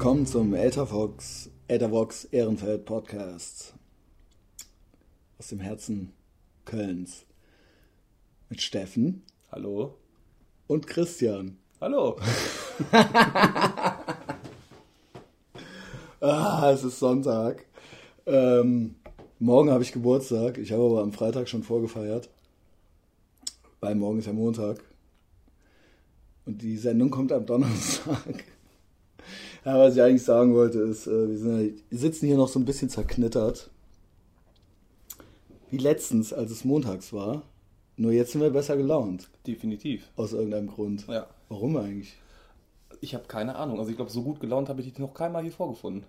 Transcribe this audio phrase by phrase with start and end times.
[0.00, 3.74] willkommen zum Ethervox, Ethervox Ehrenfeld Podcast
[5.38, 6.14] aus dem Herzen
[6.64, 7.26] Kölns
[8.48, 9.24] mit Steffen.
[9.52, 9.98] Hallo.
[10.68, 11.58] Und Christian.
[11.82, 12.16] Hallo.
[16.22, 17.66] ah, es ist Sonntag.
[18.24, 18.94] Ähm,
[19.38, 20.56] morgen habe ich Geburtstag.
[20.56, 22.30] Ich habe aber am Freitag schon vorgefeiert.
[23.80, 24.82] Weil morgen ist ja Montag.
[26.46, 28.44] Und die Sendung kommt am Donnerstag.
[29.64, 32.58] Ja, was ich eigentlich sagen wollte, ist, äh, wir, sind, wir sitzen hier noch so
[32.58, 33.70] ein bisschen zerknittert.
[35.70, 37.42] Wie letztens, als es montags war.
[37.96, 39.28] Nur jetzt sind wir besser gelaunt.
[39.46, 40.08] Definitiv.
[40.16, 41.06] Aus irgendeinem Grund.
[41.06, 41.26] Ja.
[41.48, 42.16] Warum eigentlich?
[43.02, 43.78] Ich habe keine Ahnung.
[43.78, 46.04] Also ich glaube, so gut gelaunt habe ich dich noch keinmal hier vorgefunden.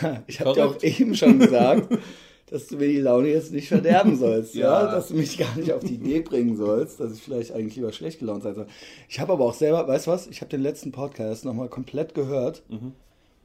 [0.00, 1.88] Ja, ich habe dir auch eben schon gesagt,
[2.46, 4.84] dass du mir die Laune jetzt nicht verderben sollst, ja.
[4.84, 4.92] ja.
[4.92, 7.92] dass du mich gar nicht auf die Idee bringen sollst, dass ich vielleicht eigentlich lieber
[7.92, 8.66] schlecht gelaunt sein soll.
[9.08, 12.14] Ich habe aber auch selber, weißt du was, ich habe den letzten Podcast nochmal komplett
[12.14, 12.92] gehört mhm.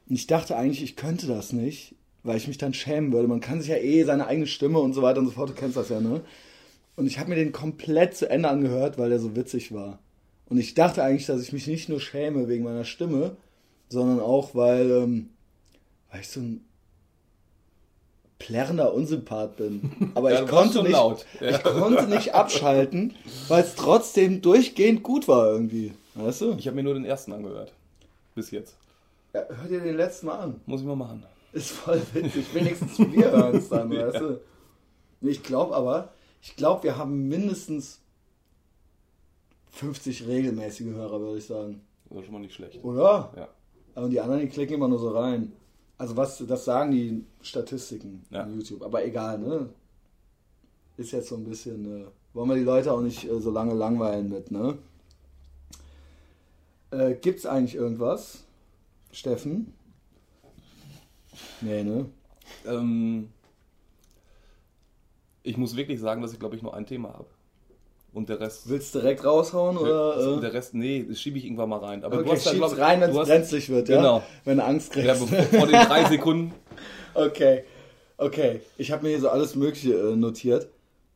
[0.08, 3.28] und ich dachte eigentlich, ich könnte das nicht, weil ich mich dann schämen würde.
[3.28, 5.54] Man kann sich ja eh seine eigene Stimme und so weiter und so fort, du
[5.54, 6.20] kennst das ja, ne?
[6.96, 10.00] Und ich habe mir den komplett zu Ende angehört, weil der so witzig war.
[10.50, 13.36] Und ich dachte eigentlich, dass ich mich nicht nur schäme wegen meiner Stimme,
[13.88, 15.30] sondern auch, weil, ähm,
[16.10, 16.64] weil ich so ein
[18.40, 20.12] plärrender Unsympath bin.
[20.16, 21.16] Aber ja, ich, konnte nicht, ja.
[21.40, 23.14] ich konnte nicht abschalten,
[23.46, 25.92] weil es trotzdem durchgehend gut war irgendwie.
[26.14, 26.56] Weißt du?
[26.58, 27.72] Ich habe mir nur den ersten angehört.
[28.34, 28.74] Bis jetzt.
[29.32, 30.60] Ja, hör dir den letzten mal an.
[30.66, 31.24] Muss ich mal machen.
[31.52, 32.46] Ist voll witzig.
[32.52, 34.40] Wenigstens wir hören es dann, weißt du?
[35.20, 36.08] Ich glaube aber,
[36.42, 38.00] ich glaube, wir haben mindestens
[39.72, 41.82] 50 regelmäßige Hörer, würde ich sagen.
[42.08, 42.82] Das ist schon mal nicht schlecht.
[42.82, 43.32] Oder?
[43.36, 44.02] Ja.
[44.02, 45.52] Und die anderen, die klicken immer nur so rein.
[46.00, 48.44] Also was, das sagen die Statistiken ja.
[48.44, 48.82] auf YouTube.
[48.82, 49.68] Aber egal, ne?
[50.96, 53.74] Ist jetzt so ein bisschen, äh, wollen wir die Leute auch nicht äh, so lange
[53.74, 54.78] langweilen mit, ne?
[56.90, 58.44] Äh, gibt's eigentlich irgendwas,
[59.12, 59.74] Steffen?
[61.60, 62.06] Nee, ne?
[62.64, 63.28] Ähm,
[65.42, 67.28] ich muss wirklich sagen, dass ich glaube ich nur ein Thema habe.
[68.12, 68.68] Und der Rest.
[68.68, 70.14] Willst du direkt raushauen oder?
[70.16, 72.02] Also der Rest, nee, das schiebe ich irgendwann mal rein.
[72.02, 73.96] Aber okay, du hast dann, glaub, rein, wenn es brenzlig wird, ja?
[73.96, 74.22] Genau.
[74.44, 75.06] Wenn du Angst kriegst.
[75.06, 76.52] Ja, vor den drei Sekunden.
[77.14, 77.64] okay.
[78.16, 78.60] Okay.
[78.78, 80.68] Ich habe mir hier so alles Mögliche äh, notiert.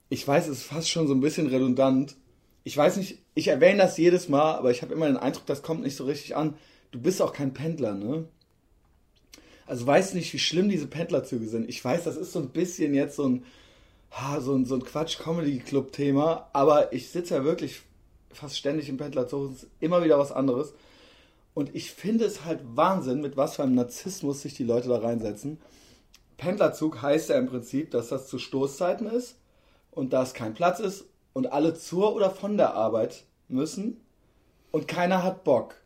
[0.09, 2.15] Ich weiß, es ist fast schon so ein bisschen redundant.
[2.63, 5.63] Ich weiß nicht, ich erwähne das jedes Mal, aber ich habe immer den Eindruck, das
[5.63, 6.55] kommt nicht so richtig an.
[6.93, 8.25] Du bist auch kein Pendler, ne?
[9.67, 11.69] Also weiß nicht, wie schlimm diese Pendlerzüge sind.
[11.69, 13.45] Ich weiß, das ist so ein bisschen jetzt so ein
[14.15, 17.83] ha, so, ein, so ein Quatsch-Comedy-Club-Thema, aber ich sitze ja wirklich
[18.33, 20.75] fast ständig im Pendlerzug, es ist immer wieder was anderes.
[21.55, 24.99] Und ich finde es halt Wahnsinn, mit was für einem Narzissmus sich die Leute da
[24.99, 25.61] reinsetzen.
[26.37, 29.37] Pendlerzug heißt ja im Prinzip, dass das zu Stoßzeiten ist
[29.93, 34.01] und da es kein Platz ist und alle zur oder von der Arbeit müssen
[34.73, 35.77] und keiner hat Bock.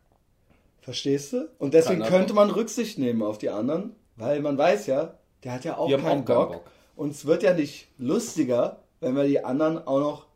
[0.81, 1.51] Verstehst du?
[1.59, 5.53] Und deswegen keiner könnte man Rücksicht nehmen auf die anderen, weil man weiß ja, der
[5.53, 6.53] hat ja auch, keinen, auch Bock.
[6.53, 6.71] Bock.
[6.99, 10.27] Und es wird ja nicht lustiger, wenn wir die anderen auch noch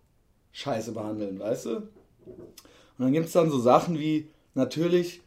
[0.53, 1.71] scheiße behandeln, weißt du?
[1.75, 1.89] Und
[2.99, 5.23] dann gibt es dann so Sachen wie, natürlich,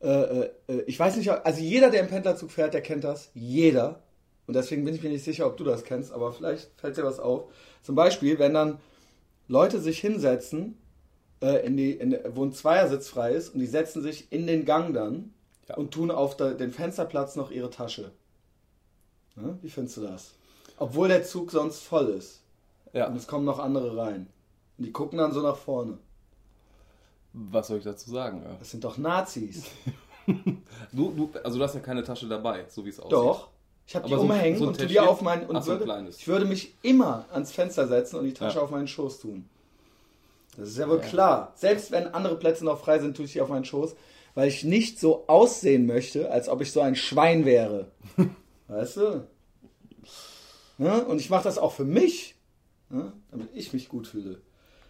[0.00, 3.30] äh, äh, äh, ich weiß nicht, also jeder, der im Pendlerzug fährt, der kennt das.
[3.34, 4.00] Jeder.
[4.46, 7.04] Und deswegen bin ich mir nicht sicher, ob du das kennst, aber vielleicht fällt dir
[7.04, 7.52] was auf.
[7.82, 8.78] Zum Beispiel, wenn dann
[9.48, 10.78] Leute sich hinsetzen,
[11.42, 14.64] äh, in die, in, wo ein Zweiersitz frei ist, und die setzen sich in den
[14.64, 15.34] Gang dann
[15.68, 15.76] ja.
[15.76, 18.12] und tun auf der, den Fensterplatz noch ihre Tasche.
[19.36, 20.39] Ja, wie findest du das?
[20.80, 22.40] Obwohl der Zug sonst voll ist.
[22.92, 23.06] Ja.
[23.06, 24.26] Und es kommen noch andere rein.
[24.78, 25.98] Und die gucken dann so nach vorne.
[27.34, 28.42] Was soll ich dazu sagen?
[28.42, 28.56] Ja.
[28.58, 29.64] Das sind doch Nazis.
[30.26, 33.12] du, du, also du hast ja keine Tasche dabei, so wie es aussieht.
[33.12, 33.48] Doch.
[33.86, 36.26] Ich habe die so, umhängen so und tu die auf meinen und so würde, ich
[36.26, 38.62] würde mich immer ans Fenster setzen und die Tasche ja.
[38.62, 39.48] auf meinen Schoß tun.
[40.56, 41.06] Das ist ja wohl ja.
[41.06, 41.52] klar.
[41.56, 43.96] Selbst wenn andere Plätze noch frei sind, tue ich die auf meinen Schoß,
[44.34, 47.88] weil ich nicht so aussehen möchte, als ob ich so ein Schwein wäre.
[48.68, 49.26] weißt du?
[50.80, 51.04] Ne?
[51.04, 52.36] Und ich mache das auch für mich,
[52.88, 53.12] ne?
[53.30, 54.40] damit ich mich gut fühle.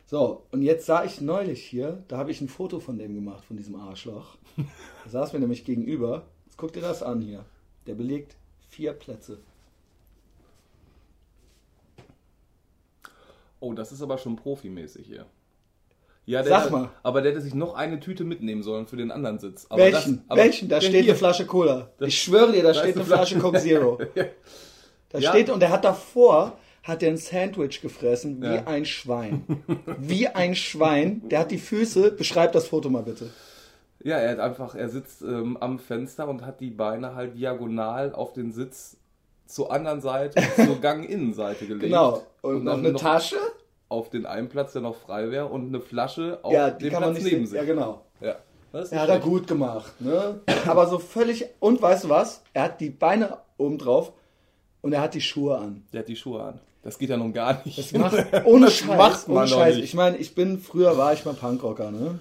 [0.07, 3.45] So, und jetzt sah ich neulich hier, da habe ich ein Foto von dem gemacht,
[3.45, 4.37] von diesem Arschloch.
[4.57, 6.27] Da saß mir nämlich gegenüber.
[6.47, 7.45] Jetzt guck dir das an hier.
[7.89, 8.37] Der belegt
[8.69, 9.39] vier Plätze.
[13.59, 15.27] Oh, das ist aber schon profimäßig hier.
[16.25, 16.91] Ja, der Sag mal.
[17.03, 19.67] aber der hätte sich noch eine Tüte mitnehmen sollen für den anderen Sitz.
[19.69, 20.23] Aber Welchen?
[20.29, 20.69] Das, Welchen?
[20.69, 21.13] Da steht hier.
[21.13, 21.91] eine Flasche Cola.
[21.99, 23.99] Das, ich schwöre dir, da, da steht eine Flasche Coke Zero.
[25.11, 25.31] Da ja.
[25.31, 28.67] steht, und er hat davor, hat er ein Sandwich gefressen, wie ja.
[28.67, 29.45] ein Schwein.
[29.99, 31.29] wie ein Schwein.
[31.29, 33.31] Der hat die Füße, beschreib das Foto mal bitte.
[34.03, 38.15] Ja, er hat einfach, er sitzt ähm, am Fenster und hat die Beine halt diagonal
[38.15, 38.97] auf den Sitz
[39.47, 41.85] zur anderen Seite, zur Ganginnenseite gelegt.
[41.85, 42.23] Genau.
[42.41, 43.37] Und, und noch eine noch Tasche?
[43.89, 47.23] Auf den einen Platz, der noch frei wäre, und eine Flasche auf ja, den Platz
[47.23, 47.59] neben sich.
[47.59, 48.05] Ja, genau.
[48.21, 48.37] Ja.
[48.73, 49.29] Das nicht hat er schlecht.
[49.29, 50.41] gut gemacht, ne?
[50.67, 51.47] Aber so völlig.
[51.59, 52.45] Und weißt du was?
[52.55, 54.13] Er hat die Beine oben drauf
[54.83, 55.83] und er hat die Schuhe an.
[55.93, 56.61] Der hat die Schuhe an.
[56.83, 57.79] Das geht ja nun gar nicht.
[57.79, 58.15] Das macht
[58.47, 58.97] ohne Das Scheiß.
[58.97, 59.75] macht man ohne Scheiß.
[59.77, 59.85] nicht.
[59.85, 62.19] Ich meine, ich bin früher war ich mal Punkrocker, ne?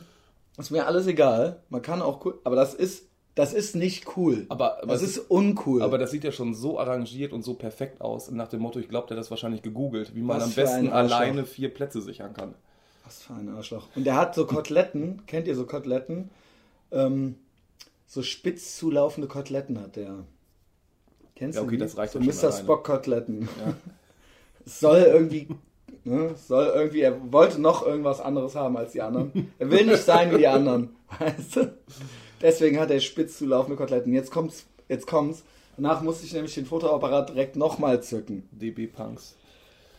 [0.57, 1.61] Ist mir alles egal.
[1.69, 4.45] Man kann auch cool, aber das ist das ist nicht cool.
[4.49, 5.81] Aber- aber das ist uncool.
[5.81, 8.29] Aber das sieht ja schon so arrangiert und so perfekt aus.
[8.31, 10.89] Nach dem Motto, ich glaube, der hat das wahrscheinlich gegoogelt, wie man Was am besten
[10.89, 12.53] alleine vier Plätze sichern kann.
[13.05, 13.87] Was für ein Arschloch.
[13.95, 16.31] Und der hat so Koteletten, kennt ihr so Koteletten?
[16.91, 17.35] Ähm,
[18.07, 20.15] so spitz zulaufende Koteletten hat der.
[21.39, 21.81] Kennst Ja, du okay, die?
[21.83, 22.51] das reicht so Mr.
[22.51, 23.47] Spock Koteletten.
[24.65, 25.47] Es soll irgendwie,
[26.03, 29.53] ne, soll irgendwie, er wollte noch irgendwas anderes haben als die anderen.
[29.57, 31.73] Er will nicht sein wie die anderen, weißt du?
[32.41, 34.13] Deswegen hat er spitz zulaufende Koteletten.
[34.13, 35.43] Jetzt kommt's, jetzt kommt's.
[35.77, 38.49] Danach musste ich nämlich den Fotoapparat direkt nochmal zücken.
[38.51, 39.37] DB Punks.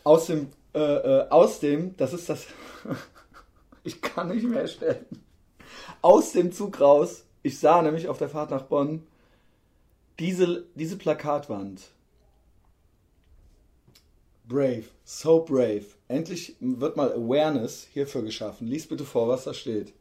[0.03, 2.45] Aus dem, äh, äh, aus dem, das ist das,
[3.83, 5.07] ich kann nicht mehr stellen.
[6.03, 9.01] Aus dem Zug raus, ich sah nämlich auf der Fahrt nach Bonn
[10.21, 11.81] diese, diese Plakatwand.
[14.47, 15.85] Brave, so brave.
[16.07, 18.67] Endlich wird mal Awareness hierfür geschaffen.
[18.67, 19.93] Lies bitte vor, was da steht.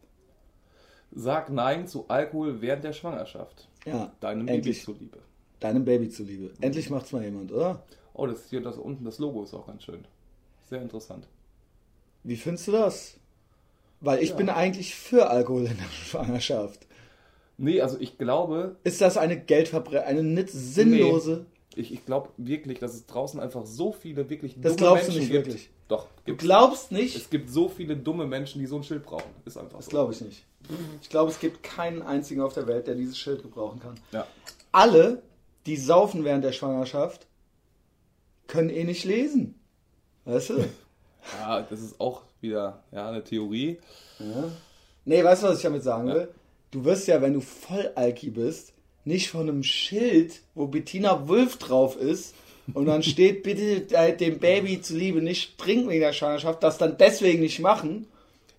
[1.13, 3.69] Sag Nein zu Alkohol während der Schwangerschaft.
[3.87, 5.19] Ja, Deinem Baby endlich, zuliebe.
[5.61, 6.53] deinem Baby zuliebe.
[6.61, 7.83] Endlich macht's mal jemand, oder?
[8.13, 10.05] Oh, das hier das unten, das Logo ist auch ganz schön.
[10.69, 11.27] Sehr interessant.
[12.23, 13.15] Wie findest du das?
[14.01, 14.37] Weil ich Ja.
[14.37, 16.87] bin eigentlich für Alkohol in der Schwangerschaft.
[17.62, 21.47] Nee, also ich glaube, Ist das eine Geldverbrennung, eine nicht sinnlose?
[21.77, 25.12] ich, ich glaube wirklich, dass es draußen einfach so viele wirklich Das dumme glaubst du
[25.12, 25.47] Menschen nicht gibt.
[25.47, 25.71] wirklich?
[25.89, 26.45] Doch, Du gibt's.
[26.45, 27.17] glaubst nicht?
[27.17, 29.31] Es gibt so viele dumme Menschen, die so ein Schild brauchen.
[29.45, 29.91] Ist einfach Das so.
[29.91, 30.45] glaube ich nicht.
[31.03, 33.95] Ich glaube, es gibt keinen einzigen auf der Welt, der dieses Schild gebrauchen kann.
[34.12, 34.27] Ja.
[34.73, 35.23] Alle,
[35.67, 37.27] die saufen während der Schwangerschaft,
[38.47, 39.55] können eh nicht lesen.
[40.25, 40.55] Weißt du?
[41.41, 43.79] ja, das ist auch wieder ja, eine Theorie.
[44.19, 44.45] Ja.
[45.05, 46.15] Nee, weißt du, was ich damit sagen Ja.
[46.15, 46.29] will?
[46.71, 48.73] Du wirst ja, wenn du voll Alki bist,
[49.05, 52.35] nicht von einem Schild, wo Bettina Wulff drauf ist
[52.75, 56.97] und dann steht, bitte äh, dem Baby zuliebe nicht trinken wegen der Schwangerschaft, das dann
[56.99, 58.07] deswegen nicht machen.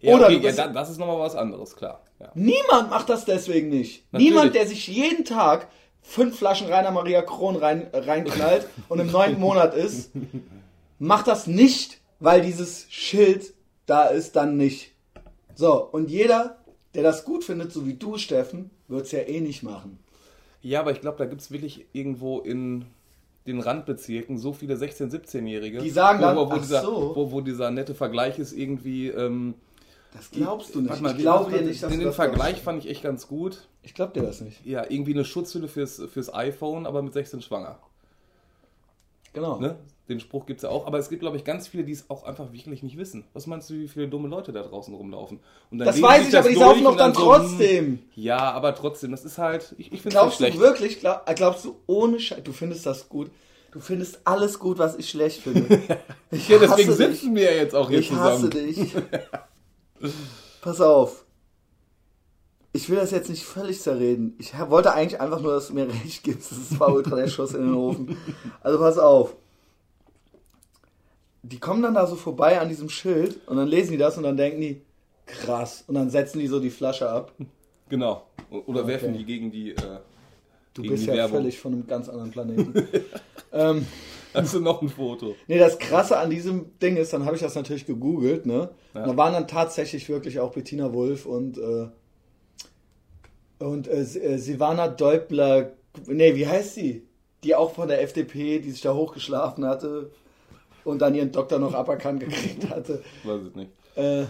[0.02, 2.02] Ja, Oder okay, ja, bist, da- das ist nochmal was anderes, klar.
[2.19, 2.31] Ja.
[2.36, 4.04] niemand macht das deswegen nicht.
[4.12, 4.30] Natürlich.
[4.31, 5.68] Niemand, der sich jeden Tag
[6.04, 10.12] fünf Flaschen Rainer Maria Kron rein, reinknallt und im neunten Monat ist,
[11.00, 13.54] macht das nicht, weil dieses Schild
[13.86, 14.92] da ist, dann nicht.
[15.56, 16.58] So, und jeder,
[16.93, 19.99] der das gut findet, so wie du, Steffen, wird es ja eh nicht machen.
[20.61, 22.85] Ja, aber ich glaube, da gibt es wirklich irgendwo in
[23.47, 25.79] den Randbezirken so viele 16-, 17-Jährige.
[25.79, 27.11] Die sagen wo, dann, wo, wo, ach dieser, so.
[27.15, 29.07] wo, wo dieser nette Vergleich ist irgendwie.
[29.07, 29.55] Ähm,
[30.13, 31.01] Das glaubst du nicht.
[31.01, 32.63] mal, ich glaube dir nicht, dass den, den Vergleich glaubst.
[32.63, 33.67] fand ich echt ganz gut.
[33.81, 34.63] Ich glaube dir das nicht.
[34.65, 37.79] Ja, irgendwie eine Schutzhülle fürs, fürs iPhone, aber mit 16 schwanger.
[39.33, 39.59] Genau.
[39.59, 39.77] Ne?
[40.12, 42.10] Den Spruch gibt es ja auch, aber es gibt, glaube ich, ganz viele, die es
[42.10, 43.24] auch einfach wirklich nicht wissen.
[43.34, 45.40] Was meinst du, wie viele dumme Leute da draußen rumlaufen?
[45.72, 48.00] Und dann Das weiß ich, aber die saufen doch dann so, hm, trotzdem.
[48.16, 50.58] Ja, aber trotzdem, das ist halt, ich, ich finde es Glaubst schlecht.
[50.58, 53.31] du wirklich, glaub, äh, glaubst du ohne Scheiß, du findest das gut?
[53.72, 55.80] Du findest alles gut, was ich schlecht finde.
[56.31, 57.19] Ich ja, deswegen hasse dich.
[57.19, 58.52] sitzen wir ja jetzt auch hier Ich hasse zusammen.
[58.68, 58.94] dich.
[60.62, 61.25] Pass auf.
[62.74, 64.34] Ich will das jetzt nicht völlig zerreden.
[64.40, 66.52] Ich wollte eigentlich einfach nur, dass du mir recht gibst.
[66.52, 68.18] Das war ultra der Schuss in den Ofen.
[68.62, 69.36] Also pass auf.
[71.43, 74.23] Die kommen dann da so vorbei an diesem Schild und dann lesen die das und
[74.23, 74.81] dann denken die,
[75.25, 75.83] krass.
[75.88, 77.31] Und dann setzen die so die Flasche ab.
[77.89, 78.24] Genau.
[78.50, 78.88] Oder Okay.
[78.88, 79.75] werfen die gegen die, äh,
[80.74, 81.38] Du gegen bist die ja Werbung.
[81.39, 82.88] völlig von einem ganz anderen Planeten.
[83.53, 83.86] ähm,
[84.33, 85.36] Hast du noch ein Foto?
[85.48, 88.69] Nee, das Krasse an diesem Ding ist, dann habe ich das natürlich gegoogelt, ne?
[88.93, 89.05] Ja.
[89.07, 91.88] Da waren dann tatsächlich wirklich auch Bettina Wulff und, äh,
[93.60, 95.74] und äh, äh, Silvana Deubler,
[96.07, 97.05] nee, wie heißt sie?
[97.43, 100.12] Die auch von der FDP, die sich da hochgeschlafen hatte
[100.83, 103.03] und dann ihren Doktor noch aberkannt gekriegt hatte.
[103.23, 103.71] Weiß ich nicht.
[103.95, 104.25] Äh,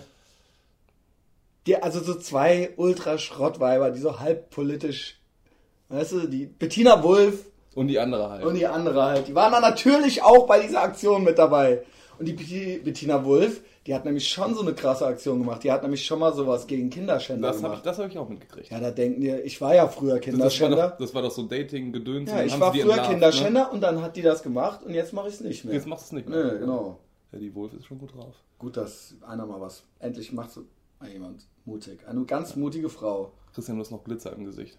[1.68, 5.20] die, also so zwei Ultraschrottweiber, die so halb politisch,
[5.90, 8.46] weißt du, die Bettina Wulff Und die andere halt.
[8.46, 9.28] und die andere halt.
[9.28, 11.84] Die waren dann natürlich auch bei dieser Aktion mit dabei.
[12.22, 15.64] Und die Betti- Bettina Wulff, die hat nämlich schon so eine krasse Aktion gemacht.
[15.64, 17.86] Die hat nämlich schon mal sowas gegen Kinderschänder das habe ich, gemacht.
[17.86, 18.70] das hab ich auch mitgekriegt.
[18.70, 20.90] Ja, da denken die, ich war ja früher das, war Kinderschänder.
[20.92, 22.30] doch, das war doch so Dating-Gedöns.
[22.30, 25.28] Ja, ich war früher entlarvt, Kinderschänder und dann hat die das gemacht und jetzt mache
[25.28, 25.70] ich es nicht Ne?
[25.72, 25.80] mehr.
[25.80, 26.44] Jetzt machst du es nicht mehr.
[26.54, 27.00] Nö, genau.
[27.32, 28.36] Ja, die Wolf ist schon gut drauf.
[28.60, 29.84] Gut, dass einer mal was.
[30.00, 30.62] Endlich macht so
[31.00, 32.08] mal jemand mutig.
[32.08, 33.32] Eine ganz mutige Frau.
[33.56, 34.78] Christian, du hast noch Glitzer im Gesicht.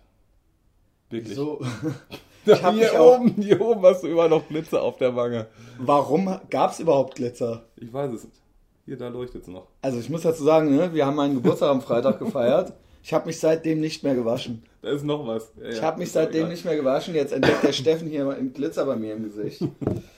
[1.11, 1.35] Wirklich.
[1.37, 1.61] So.
[2.45, 5.47] Ja, hab hier auch- oben, hier oben hast du immer noch Glitzer auf der Wange.
[5.79, 7.65] Warum gab es überhaupt Glitzer?
[7.77, 8.37] Ich weiß es nicht.
[8.85, 9.69] Hier, da leuchtet es noch.
[9.81, 12.73] Also ich muss dazu sagen, ne, wir haben meinen Geburtstag am Freitag gefeiert.
[13.05, 14.63] Ich habe mich seitdem nicht mehr gewaschen.
[14.81, 15.53] Da ist noch was.
[15.61, 17.15] Ja, Ich habe mich seitdem nicht mehr gewaschen.
[17.15, 19.63] Jetzt entdeckt der Steffen hier mal einen Glitzer bei mir im Gesicht.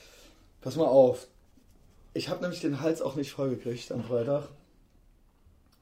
[0.61, 1.27] Pass mal auf.
[2.15, 4.49] Ich habe nämlich den Hals auch nicht voll gekriegt am Freitag.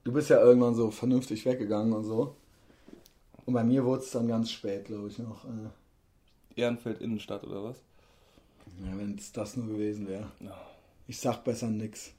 [0.03, 2.35] Du bist ja irgendwann so vernünftig weggegangen und so.
[3.45, 5.45] Und bei mir wurde es dann ganz spät, glaube ich, noch.
[5.45, 5.69] Äh,
[6.55, 7.77] Ehrenfeld Innenstadt oder was?
[8.83, 10.31] ja, wenn es das nur gewesen wäre.
[10.39, 10.57] Ja.
[11.07, 12.11] Ich sag besser nix.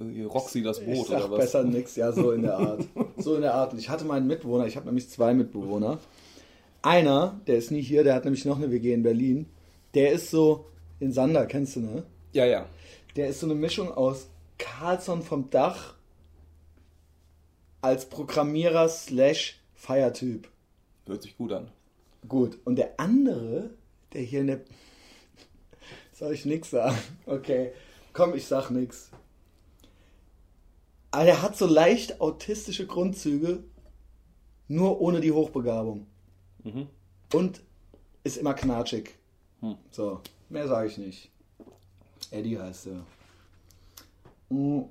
[0.00, 1.38] Äh, Roxy das Ich Brot sag oder was?
[1.40, 2.84] besser nix, ja, so in der Art.
[3.18, 3.72] so in der Art.
[3.72, 5.98] Und ich hatte meinen Mitwohner, ich habe nämlich zwei Mitbewohner.
[6.82, 9.46] Einer, der ist nie hier, der hat nämlich noch eine WG in Berlin.
[9.94, 10.66] Der ist so,
[10.98, 12.02] in Sander, kennst du, ne?
[12.32, 12.66] Ja, ja.
[13.14, 14.26] Der ist so eine Mischung aus
[14.58, 15.94] Carlson vom Dach
[17.82, 20.48] als Programmierer slash Feiertyp.
[21.06, 21.68] Hört sich gut an.
[22.28, 22.58] Gut.
[22.64, 23.70] Und der andere,
[24.12, 24.60] der hier in der...
[26.12, 26.96] Soll ich nix sagen?
[27.26, 27.72] Okay.
[28.12, 29.10] Komm, ich sag nix.
[31.10, 33.64] Aber der hat so leicht autistische Grundzüge,
[34.68, 36.06] nur ohne die Hochbegabung.
[36.64, 36.88] Mhm.
[37.32, 37.62] Und
[38.24, 39.10] ist immer knatschig.
[39.60, 39.76] Hm.
[39.90, 41.30] So, mehr sage ich nicht.
[42.30, 44.56] Eddie heißt er.
[44.56, 44.84] Mm.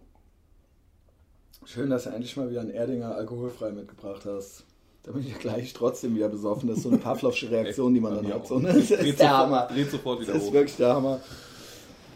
[1.66, 4.64] Schön, dass du endlich mal wieder einen Erdinger alkoholfrei mitgebracht hast.
[5.04, 6.68] Da bin ich ja gleich trotzdem wieder besoffen.
[6.70, 8.48] Das ist so eine Pavlovsche Reaktion, die man dann mir hat.
[8.48, 8.68] So, ne?
[8.68, 9.68] Das ist der sofort- Hammer.
[9.72, 11.20] Dreht sofort wieder Das ist wirklich der Hammer.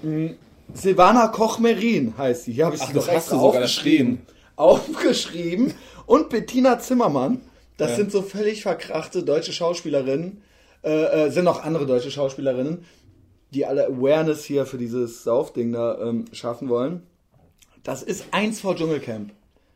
[0.03, 0.27] Mm.
[0.73, 2.53] Silvana Koch-Merin heißt sie.
[2.53, 4.21] Hier habe ich Ach, sie doch hast extra aufgeschrieben.
[4.55, 5.73] Aufgeschrieben.
[6.05, 7.41] Und Bettina Zimmermann.
[7.77, 7.95] Das Ja.
[7.97, 10.41] sind so völlig verkrachte deutsche Schauspielerinnen.
[10.83, 12.85] Äh, äh, sind auch andere deutsche Schauspielerinnen,
[13.51, 17.01] die alle Awareness hier für dieses Saufding da ähm, schaffen wollen.
[17.83, 19.31] Das ist eins vor Dschungelcamp.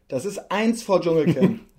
[0.07, 1.59] Das ist eins vor Dschungelcamp.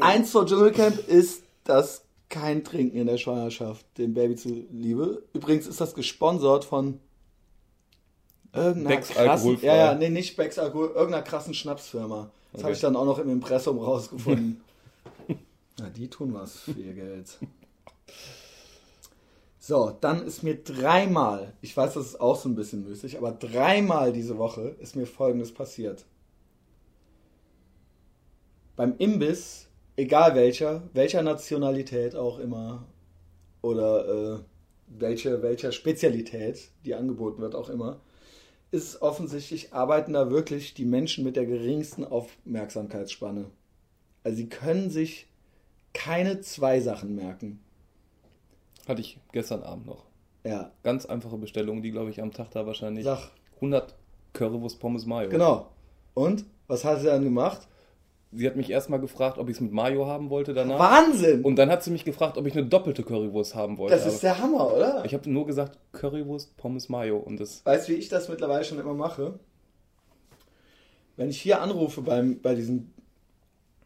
[0.00, 5.22] eins vor Dschungelcamp ist das kein Trinken in der Schwangerschaft, dem Baby zuliebe.
[5.32, 7.00] Übrigens ist das gesponsert von
[8.52, 9.66] irgendeiner Becks krassen, alkoholfrei.
[9.66, 12.30] ja, ja, nee, nicht Becks Alkohol, irgendeiner krassen Schnapsfirma.
[12.52, 12.76] Das habe Okay.
[12.76, 14.60] ich dann auch noch im Impressum rausgefunden.
[15.78, 17.38] Na, die tun was für ihr Geld.
[19.60, 23.32] So, dann ist mir dreimal, ich weiß, das ist auch so ein bisschen müßig, aber
[23.32, 26.04] dreimal diese Woche ist mir Folgendes passiert.
[28.78, 29.66] Beim Imbiss,
[29.96, 32.86] egal welcher, welcher Nationalität auch immer,
[33.60, 34.38] oder äh,
[34.86, 37.98] welche, welcher Spezialität, die angeboten wird, auch immer,
[38.70, 43.46] ist offensichtlich, arbeiten da wirklich die Menschen mit der geringsten Aufmerksamkeitsspanne.
[44.22, 45.26] Also sie können sich
[45.92, 47.58] keine zwei Sachen merken.
[48.86, 50.04] Hatte ich gestern Abend noch.
[50.44, 53.96] Ja, Ganz einfache Bestellung, die glaube ich am Tag da wahrscheinlich sag, 100
[54.34, 55.30] Currywurst Pommes Mayo.
[55.30, 55.72] genau.
[56.14, 56.44] Und?
[56.68, 57.66] Was hat sie dann gemacht?
[58.30, 60.78] Sie hat mich erstmal gefragt, ob ich es mit Mayo haben wollte danach.
[60.78, 61.42] Wahnsinn!
[61.42, 63.96] Und dann hat sie mich gefragt, ob ich eine doppelte Currywurst haben wollte.
[63.96, 65.02] das ist der Hammer, oder?
[65.06, 68.64] ich habe nur gesagt Currywurst Pommes Mayo und das Weißt du, wie ich das mittlerweile
[68.64, 69.38] schon immer mache?
[71.16, 72.92] Wenn ich hier anrufe beim, bei diesen,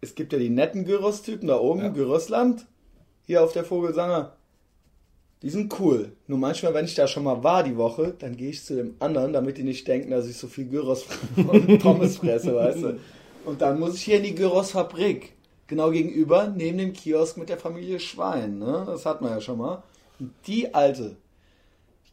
[0.00, 1.88] es gibt ja die netten Gyros-Typen da oben, Ja.
[1.88, 2.66] Gyrosland,
[3.26, 4.36] hier auf der Vogelsanger.
[5.42, 6.12] Die sind cool.
[6.26, 8.94] Nur manchmal, wenn ich da schon mal war die Woche, dann gehe ich zu dem
[8.98, 11.06] anderen, damit die nicht denken, dass ich so viel Gyros
[11.36, 12.98] und Pommes fresse, weißt du.
[13.44, 15.34] Und dann muss ich hier in die Gyros-Fabrik.
[15.66, 18.58] Genau gegenüber, neben dem Kiosk mit der Familie Schwein.
[18.58, 18.84] Ne?
[18.86, 19.82] Das hat man ja schon mal.
[20.18, 21.16] Und die alte,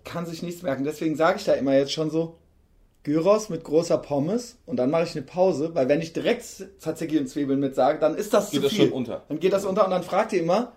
[0.06, 0.84] kann sich nichts merken.
[0.84, 2.38] Deswegen sage ich da immer jetzt schon so,
[3.04, 6.44] Gyros mit großer Pommes und dann mache ich eine Pause, weil wenn ich direkt
[6.80, 8.86] Tzatziki und Zwiebeln mit sage, dann ist das Geht zu das viel.
[8.86, 9.24] schon unter.
[9.30, 10.74] Dann geht das unter und dann fragt ihr immer,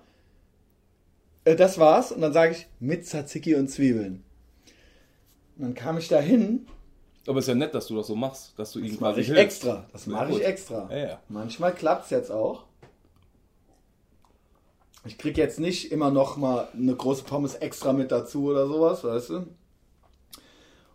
[1.45, 4.23] äh, das war's und dann sage ich mit Tzatziki und Zwiebeln.
[5.57, 6.67] Und dann kam ich da hin,
[7.26, 9.21] Aber ist ja nett, dass du das so machst, dass du ihn das mache quasi
[9.21, 9.43] ich hilfst.
[9.45, 9.87] extra.
[9.93, 10.43] Das mache ich gut.
[10.43, 10.88] extra.
[10.91, 11.21] Ja, ja.
[11.29, 12.64] Manchmal klappt's jetzt auch.
[15.05, 19.02] Ich krieg jetzt nicht immer noch mal eine große Pommes extra mit dazu oder sowas,
[19.05, 19.47] weißt du?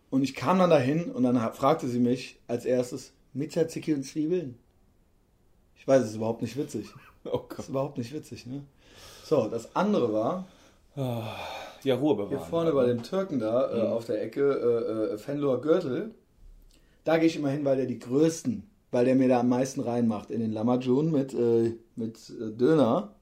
[0.09, 4.03] Und ich kam dann dahin und dann fragte sie mich als erstes mit Tzatziki und
[4.03, 4.57] Zwiebeln.
[5.75, 6.87] Ich weiß, es ist überhaupt nicht witzig.
[7.25, 7.59] Oh Das Gott.
[7.59, 8.63] ist überhaupt nicht witzig, ne?
[9.25, 10.47] So, das andere war,
[11.87, 12.29] Ja, Ruhe bewahren.
[12.37, 16.13] hier vorne bei dem Türken da äh, auf der Ecke, äh, äh, Fenloher Gürtel,
[17.05, 19.79] da gehe ich immer hin, weil der die größten, weil der mir da am meisten
[19.79, 23.15] reinmacht in den Lamajun mit, äh, mit äh, Döner.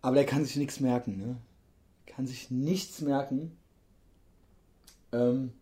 [0.00, 1.36] Aber der kann sich nichts merken, ne?
[2.06, 3.58] Kann sich nichts merken.
[5.12, 5.52] Ähm,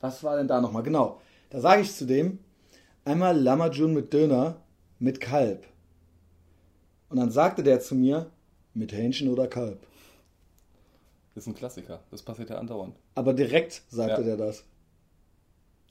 [0.00, 0.84] was war denn da nochmal?
[0.84, 1.20] Genau,
[1.50, 2.38] da sage ich zu dem,
[3.04, 4.58] einmal Lamajun mit Döner
[5.00, 5.66] mit Kalb.
[7.08, 8.30] Und dann sagte der zu mir,
[8.74, 9.89] mit Hähnchen oder Kalb.
[11.34, 12.00] Das ist ein Klassiker.
[12.10, 12.96] Das passiert ja andauernd.
[13.14, 14.26] Aber direkt sagte Ja.
[14.26, 14.64] der das.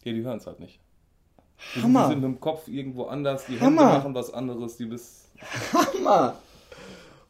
[0.03, 0.79] Hier, die hören es halt nicht.
[1.75, 2.07] Die Hammer.
[2.07, 3.81] sind mit dem Kopf irgendwo anders, die Hammer.
[3.83, 5.29] Hände machen was anderes, die bist.
[5.73, 6.35] Hammer!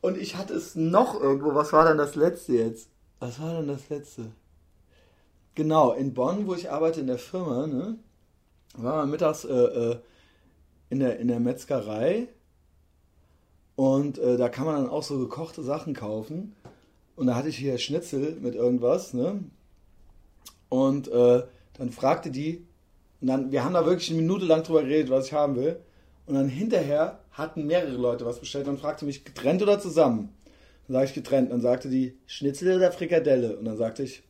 [0.02, 1.54] Und ich hatte es noch irgendwo.
[1.56, 2.90] Was war denn das letzte jetzt?
[3.20, 4.32] Was war denn das letzte?
[5.56, 7.98] Genau, in Bonn, wo ich arbeite in der Firma, ne?
[8.76, 10.00] War man mittags äh, äh,
[10.90, 12.28] in, der, in der Metzgerei.
[13.76, 16.56] Und äh, da kann man dann auch so gekochte Sachen kaufen.
[17.20, 19.44] Und da hatte ich hier Schnitzel mit irgendwas, ne?
[20.70, 21.44] Und äh,
[21.78, 22.66] dann fragte die,
[23.20, 25.82] und dann, wir haben da wirklich eine Minute lang drüber geredet, was ich haben will.
[26.28, 30.34] Und dann hinterher hatten mehrere Leute was bestellt und fragte mich, getrennt oder zusammen?
[30.88, 31.52] Dann sage ich getrennt.
[31.52, 33.58] Dann sagte die, Schnitzel oder Frikadelle?
[33.58, 34.24] Und dann sagte ich,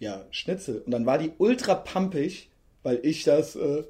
[0.00, 0.82] ja, Schnitzel.
[0.84, 2.50] Und dann war die ultra pumpig,
[2.82, 3.84] weil ich das äh,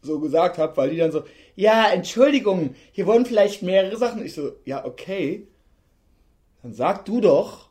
[0.00, 1.24] so gesagt habe, weil die dann so,
[1.56, 4.24] ja, Entschuldigung, hier wurden vielleicht mehrere Sachen.
[4.24, 5.46] Ich so, ja, okay.
[6.62, 7.67] Dann sag du doch,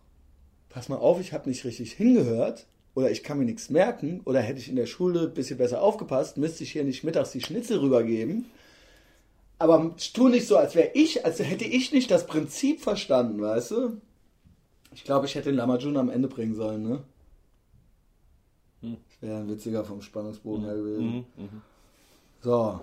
[0.77, 4.41] pass mal auf, ich habe nicht richtig hingehört oder ich kann mir nichts merken oder
[4.41, 7.41] hätte ich in der Schule ein bisschen besser aufgepasst, müsste ich hier nicht mittags die
[7.41, 8.45] Schnitzel rübergeben.
[9.57, 13.71] Aber tu nicht so, als wäre ich, als hätte ich nicht das Prinzip verstanden, weißt
[13.71, 14.01] du?
[14.93, 17.03] Ich glaube, ich hätte den Lamajun am Ende bringen sollen, ne?
[18.81, 18.97] Hm.
[19.09, 21.05] Das wäre ein witziger vom Spannungsbogen her gewesen.
[21.07, 21.61] Mhm, mhm.
[22.41, 22.81] So.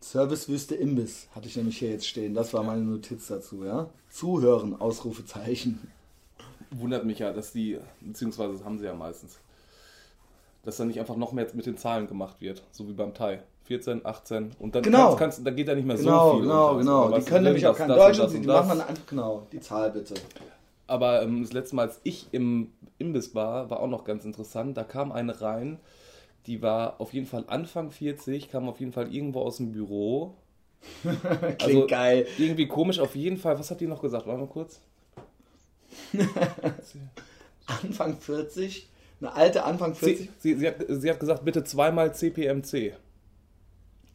[0.00, 2.32] Servicewüste Imbiss hatte ich nämlich hier jetzt stehen.
[2.32, 3.90] Das war meine Notiz dazu, ja?
[4.08, 5.90] Zuhören, Ausrufezeichen.
[6.70, 9.38] Wundert mich ja, dass die, beziehungsweise das haben sie ja meistens,
[10.64, 13.40] dass da nicht einfach noch mehr mit den Zahlen gemacht wird, so wie beim Thai.
[13.64, 15.08] 14, 18 und dann Genau.
[15.08, 16.42] kannst, kannst, da geht ja nicht mehr Genau, so viel.
[16.48, 17.04] genau, genau.
[17.04, 19.46] Aber Die können nämlich auch kein das Deutsch und und die machen dann einfach, genau,
[19.52, 20.14] die Zahl bitte.
[20.86, 24.74] Aber ähm, das letzte Mal, als ich im Imbiss war, war auch noch ganz interessant.
[24.78, 25.78] Da kam eine rein,
[26.46, 30.32] die war auf jeden Fall Anfang 40, kam auf jeden Fall irgendwo aus dem Büro.
[31.02, 32.26] Klingt Also- geil.
[32.38, 33.58] Irgendwie komisch, auf jeden Fall.
[33.58, 34.26] Was hat die noch gesagt?
[34.26, 34.80] Warte mal kurz.
[37.66, 38.88] Anfang 40,
[39.20, 40.30] eine alte Anfang 40.
[40.38, 42.94] Sie, sie, sie, hat, sie hat gesagt, bitte zweimal CPMC.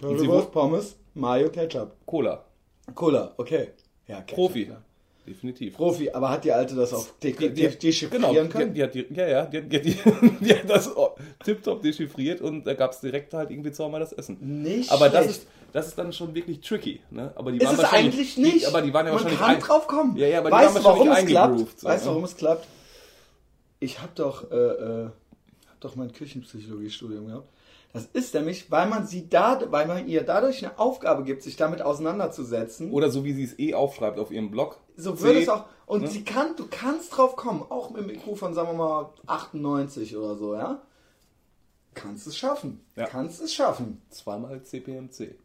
[0.02, 1.96] Currywurst, Pommes, Mayo, Ketchup.
[2.06, 2.46] Cola.
[2.96, 3.70] Cola, okay.
[4.08, 4.66] Ja, Ketchup, Profi.
[4.66, 4.84] klar.
[5.26, 5.76] Definitiv.
[5.76, 8.74] Profi, aber hat die Alte das auch Die- de die- dechiffrieren genau, können?
[8.74, 9.96] Die, die hat die, ja, ja, die, die, die,
[10.42, 11.12] die hat das oh,
[11.46, 14.38] tiptop dechiffriert und da gab es direkt halt irgendwie zweimal das Essen.
[14.64, 17.00] Nicht Aber das ist, das ist dann schon wirklich tricky.
[17.10, 17.32] Ne?
[17.36, 18.62] Aber die Ist waren es wahrscheinlich- eigentlich nicht.
[18.64, 20.18] Die, aber die waren ja Man wahrscheinlich kann ein- drauf kommen.
[20.18, 21.80] Ja, ja, aber die weißt waren du, warum es klappt?
[21.80, 22.12] so, weißt du, ne?
[22.16, 22.68] warum es klappt?
[23.80, 27.48] Ich habe doch, äh, äh, hab doch mein Küchenpsychologiestudium gehabt.
[27.94, 31.58] Das ist nämlich, weil man sie da, weil man ihr dadurch eine Aufgabe gibt, sich
[31.58, 32.92] damit auseinanderzusetzen.
[32.92, 34.80] Oder so wie sie es eh aufschreibt auf ihrem Blog.
[34.98, 35.66] So würde es auch.
[35.86, 36.08] Und ne?
[36.08, 40.18] sie kann, du kannst drauf kommen, auch mit dem IQ von, sagen wir mal, 98
[40.18, 40.82] oder so, ja?
[41.94, 42.84] Kannst es schaffen.
[42.96, 43.06] Ja.
[43.06, 44.02] Kannst es schaffen.
[44.10, 45.36] Zweimal CPMC.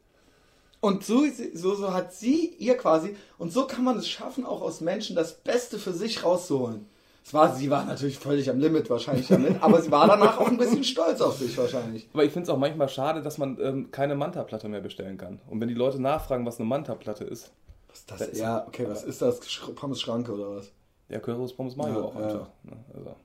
[0.80, 4.62] Und so, so, so hat sie ihr quasi, und so kann man es schaffen, auch
[4.62, 6.86] aus Menschen das Beste für sich rauszuholen.
[7.34, 10.56] War, sie war natürlich völlig am Limit wahrscheinlich damit, aber sie war danach auch ein
[10.56, 12.08] bisschen stolz auf sich wahrscheinlich.
[12.12, 15.40] Aber ich finde es auch manchmal schade, dass man ähm, keine Manta-Platte mehr bestellen kann.
[15.48, 17.50] Und wenn die Leute nachfragen, was eine Manta-Platte ist,
[17.88, 18.38] Was ist das?
[18.38, 19.42] Ja, okay, was ist das?
[19.42, 20.70] Sch- Pommes Schranke oder was?
[21.08, 22.26] ja, Currywurst Pommes Mayo Ja, auch ja.
[22.26, 22.48] einfach.
[22.64, 22.76] Ne?
[22.94, 23.16] Also,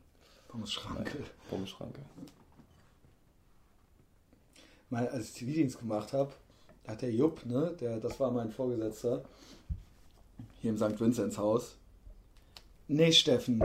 [0.49, 1.17] Pommes Schranke.
[1.49, 1.99] Pommes Schranke.
[4.89, 6.31] Mal, als ich Zivildienst gemacht habe,
[6.87, 9.23] hat der Jupp, ne, der, das war mein Vorgesetzter,
[10.61, 10.99] hier im St.
[10.99, 11.75] Vinzenz Haus.
[12.87, 13.63] Nee, Steffen,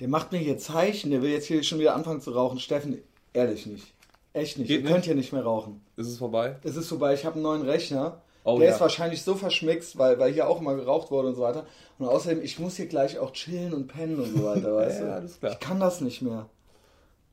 [0.00, 2.58] der macht mir hier Zeichen, der will jetzt hier schon wieder anfangen zu rauchen.
[2.58, 2.98] Steffen,
[3.32, 3.92] ehrlich nicht.
[4.32, 4.68] Echt nicht.
[4.68, 4.92] Geht Ihr nicht?
[4.92, 5.80] könnt hier nicht mehr rauchen.
[5.96, 6.56] Ist es vorbei?
[6.62, 8.22] Es ist vorbei, ich habe einen neuen Rechner.
[8.44, 8.74] Oh, der ja.
[8.74, 11.66] ist wahrscheinlich so verschmixt, weil, weil hier auch mal geraucht wurde und so weiter.
[11.98, 15.06] Und außerdem, ich muss hier gleich auch chillen und pennen und so weiter, weißt Ja,
[15.06, 15.12] du?
[15.14, 15.52] alles klar.
[15.52, 16.46] Ich kann das nicht mehr.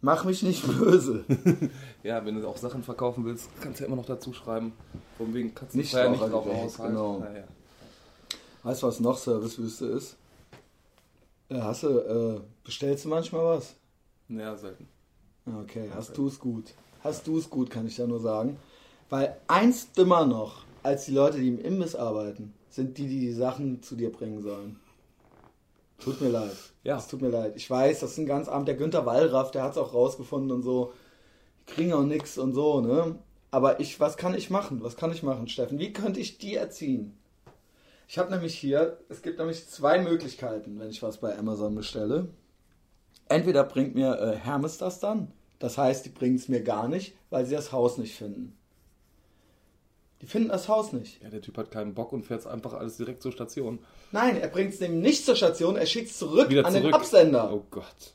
[0.02, 1.24] Mach mich nicht böse.
[2.04, 4.72] Ja, wenn du auch Sachen verkaufen willst, kannst du ja immer noch dazu schreiben.
[5.18, 6.94] Von wegen kannst du Nicht ja nicht drauf aushalten.
[6.94, 7.20] genau.
[7.20, 7.44] Ja, ja.
[8.64, 10.16] Weißt du, was noch Servicewüste ist?
[11.50, 13.76] Ja, hast du, äh, bestellst du manchmal was?
[14.28, 14.88] ja, selten.
[15.46, 16.74] Okay, hast du es gut.
[17.04, 18.58] Hast du es gut, kann ich da nur sagen.
[19.10, 23.34] Weil eins dümmer noch, als die Leute, die im Imbiss arbeiten, sind die, die die
[23.34, 24.78] Sachen zu dir bringen sollen.
[26.00, 26.56] Tut mir leid.
[26.84, 26.98] Ja.
[26.98, 27.54] Es tut mir leid.
[27.56, 28.66] Ich weiß, das ist ein ganz arm.
[28.66, 30.94] Der Günther Wallraff, der hat es auch rausgefunden und so.
[31.68, 33.18] Die kriegen auch nix und so, ne?
[33.50, 34.84] Aber ich, was kann ich machen?
[34.84, 35.80] Was kann ich machen, Steffen?
[35.80, 37.18] Wie könnte ich die erziehen?
[38.08, 42.30] Ich habe nämlich hier, es gibt nämlich zwei Möglichkeiten, wenn ich was bei Amazon bestelle.
[43.28, 47.16] Entweder bringt mir äh, Hermes das dann, das heißt, die bringen es mir gar nicht,
[47.30, 48.58] weil sie das Haus nicht finden.
[50.22, 51.22] Die finden das Haus nicht.
[51.22, 53.80] Ja, der Typ hat keinen Bock und fährt einfach alles direkt zur Station.
[54.12, 56.86] Nein, er bringt es nämlich nicht zur Station, er schickt es zurück Wieder an zurück.
[56.88, 57.54] den Absender.
[57.54, 58.14] Oh Gott.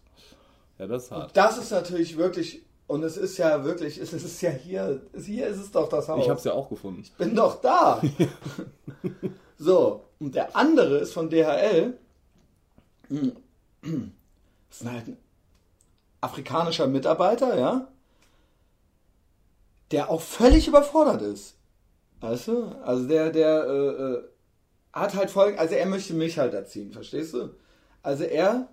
[0.79, 1.37] Ja, das ist hart.
[1.37, 5.59] Das ist natürlich wirklich, und es ist ja wirklich, es ist ja hier, hier ist
[5.59, 6.25] es doch das Haus.
[6.25, 7.05] Ich hab's ja auch gefunden.
[7.19, 8.01] bin doch da.
[9.63, 11.97] so, und der andere ist von DHL.
[13.09, 15.17] Das ist halt ein
[16.21, 17.89] afrikanischer Mitarbeiter, ja,
[19.91, 21.57] der auch völlig überfordert ist.
[22.21, 22.65] Weißt du?
[22.85, 24.23] Also der, der äh, äh,
[24.93, 27.51] hat halt folgend, also er möchte mich halt erziehen, verstehst du?
[28.03, 28.69] Also er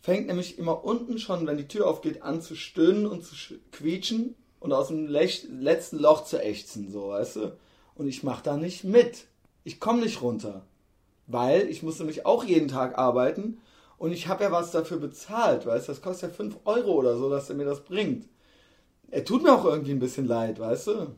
[0.00, 3.58] fängt nämlich immer unten schon, wenn die Tür aufgeht, an zu stöhnen und zu sch-
[3.70, 7.56] quietschen und aus dem Lech letzten Loch zu ächzen, so, weißt du?
[7.94, 9.26] Und ich mach da nicht mit.
[9.64, 10.62] Ich komme nicht runter.
[11.26, 13.58] Weil ich muss nämlich auch jeden Tag arbeiten
[13.98, 15.92] und ich habe ja was dafür bezahlt, weißt du?
[15.92, 18.28] Das kostet ja 5 Euro oder so, dass er mir das bringt.
[19.10, 21.14] Er tut mir auch irgendwie ein bisschen leid, weißt du?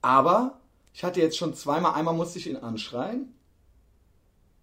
[0.00, 0.58] Aber
[0.98, 3.32] Ich hatte jetzt schon zweimal, einmal musste ich ihn anschreien.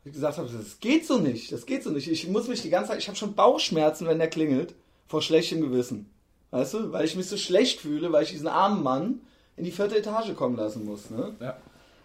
[0.03, 2.09] Ich gesagt habe, das geht so nicht, das geht so nicht.
[2.09, 4.75] Ich muss mich die ganze Zeit, ich habe schon Bauchschmerzen, wenn der klingelt,
[5.07, 6.09] vor schlechtem Gewissen.
[6.51, 9.21] Weißt du, weil ich mich so schlecht fühle, weil ich diesen armen Mann
[9.57, 11.09] in die vierte Etage kommen lassen muss.
[11.09, 11.35] Ne?
[11.39, 11.57] Ja.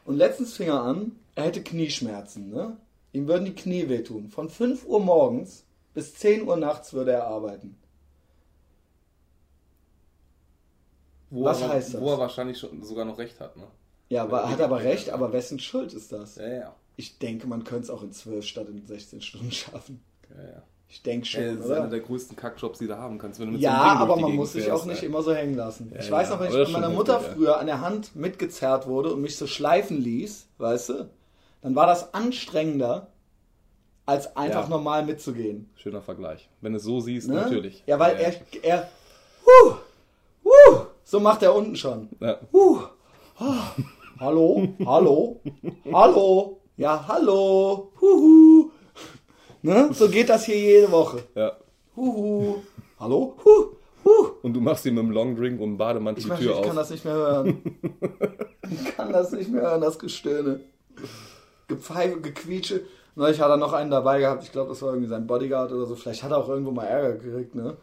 [0.04, 2.50] Und letztens fing er an, er hätte Knieschmerzen.
[2.50, 2.76] Ne?
[3.12, 4.28] Ihm würden die Knie wehtun.
[4.28, 7.76] Von 5 Uhr morgens bis 10 Uhr nachts würde er arbeiten.
[11.30, 12.00] Wo Was er, heißt das?
[12.00, 13.66] Wo er wahrscheinlich schon sogar noch recht hat, ne?
[14.08, 16.36] Ja, aber, hat aber recht, aber wessen Schuld ist das?
[16.36, 16.76] Ja, ja.
[16.96, 20.02] Ich denke, man könnte es auch in 12 statt in 16 Stunden schaffen.
[20.30, 20.62] ja, ja.
[20.92, 21.76] Ich denke schon, Ey, das ist oder?
[21.82, 23.38] einer der größten Kackjobs, die du haben kannst.
[23.38, 24.86] Wenn du mit Ja, so einem Ding durch aber man Gegend muss sich fährst, auch
[24.86, 25.08] nicht ey.
[25.08, 25.90] immer so hängen lassen.
[25.94, 27.20] Ja, ich weiß ja, noch, wenn ich ist meiner Mutter ja.
[27.20, 31.08] früher an der Hand mitgezerrt wurde und mich so schleifen ließ, weißt du,
[31.62, 33.06] dann war das anstrengender,
[34.04, 34.68] als einfach Ja.
[34.68, 35.70] normal mitzugehen.
[35.76, 36.48] Schöner Vergleich.
[36.60, 37.34] Wenn du es so siehst, Ne?
[37.36, 37.84] natürlich.
[37.86, 38.88] Ja, weil er, er,
[39.46, 39.74] huh,
[40.44, 42.08] huh, so macht er unten schon.
[42.18, 42.38] Ja.
[42.52, 42.80] Huh,
[43.38, 43.70] ah,
[44.18, 45.40] hallo, hallo,
[45.92, 48.69] hallo, ja, hallo, huhu.
[49.62, 49.90] Ne?
[49.92, 51.22] So geht das hier jede Woche.
[51.34, 51.52] ja.
[51.96, 52.56] Huhu,
[52.98, 53.66] hallo, huh,
[54.04, 54.26] huh.
[54.42, 56.66] Und du machst ihm mit dem Longdrink und einem Bademantel Ich, die Tür ich auf.
[56.66, 57.62] kann das nicht mehr hören.
[58.70, 60.60] ich kann das nicht mehr hören, das Gestöhne.
[61.68, 62.82] Gepfeife, Gequietsche.
[63.16, 65.84] Neulich hat er noch einen dabei gehabt, ich glaube, das war irgendwie sein Bodyguard oder
[65.86, 65.94] so.
[65.96, 67.76] Vielleicht hat er auch irgendwo mal Ärger gekriegt, ne?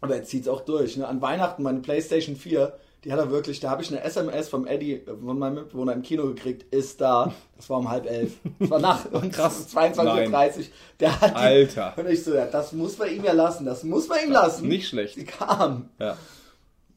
[0.00, 0.96] Aber er zieht's auch durch.
[0.96, 1.06] Ne?
[1.06, 4.66] An Weihnachten meine Playstation 4, die hat er wirklich, da habe ich eine SMS vom
[4.66, 7.34] Eddie, äh, von meinem Mitbewohner im Kino gekriegt, ist da.
[7.56, 8.34] Das war um halb elf.
[8.60, 10.64] Das war nach krass 22.30 Uhr.
[11.00, 11.94] Der hat die, Alter.
[11.98, 14.68] Und ich so, ja, das muss man ihm ja lassen, das muss man ihm lassen.
[14.68, 15.16] Nicht schlecht.
[15.16, 15.90] Die kam.
[15.98, 16.16] Ja.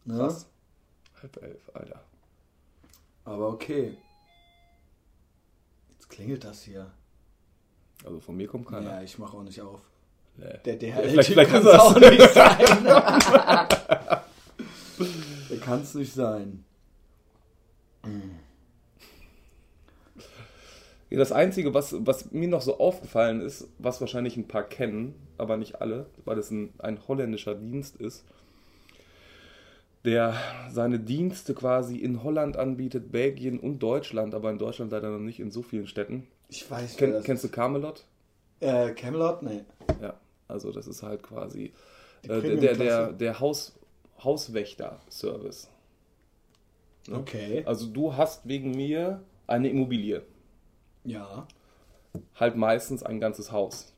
[0.05, 0.17] Ne?
[0.17, 0.45] Krass.
[1.21, 2.01] Halb elf, Alter.
[3.23, 3.97] Aber okay.
[5.93, 6.91] Jetzt klingelt das hier.
[8.05, 8.97] Also von mir kommt keiner.
[8.97, 9.79] Ja, ich mache auch nicht auf.
[10.37, 10.45] Nee.
[10.65, 12.11] Der Ja, DHL vielleicht vielleicht kann es auch das.
[12.11, 14.19] nicht sein.
[15.65, 16.63] Kann es nicht sein.
[21.10, 25.58] Das Einzige, was, was mir noch so aufgefallen ist, was wahrscheinlich ein paar kennen, aber
[25.58, 28.25] nicht alle, weil es ein, ein holländischer Dienst ist,
[30.04, 30.36] der
[30.69, 35.39] seine Dienste quasi in Holland anbietet, Belgien und Deutschland, aber in Deutschland leider noch nicht
[35.39, 36.28] in so vielen Städten.
[36.49, 38.06] Ich weiß, Ken, kennst du Camelot?
[38.60, 39.41] Äh, Camelot?
[39.41, 39.63] Nee.
[40.01, 41.73] Ja, also das ist halt quasi
[42.23, 43.73] äh, der, der, der, der Haus,
[44.23, 45.69] Hauswächter-Service.
[47.08, 47.17] Ne?
[47.17, 47.63] Okay.
[47.65, 50.23] Also du hast wegen mir eine Immobilie.
[51.04, 51.47] Ja.
[52.36, 53.93] halt meistens ein ganzes Haus.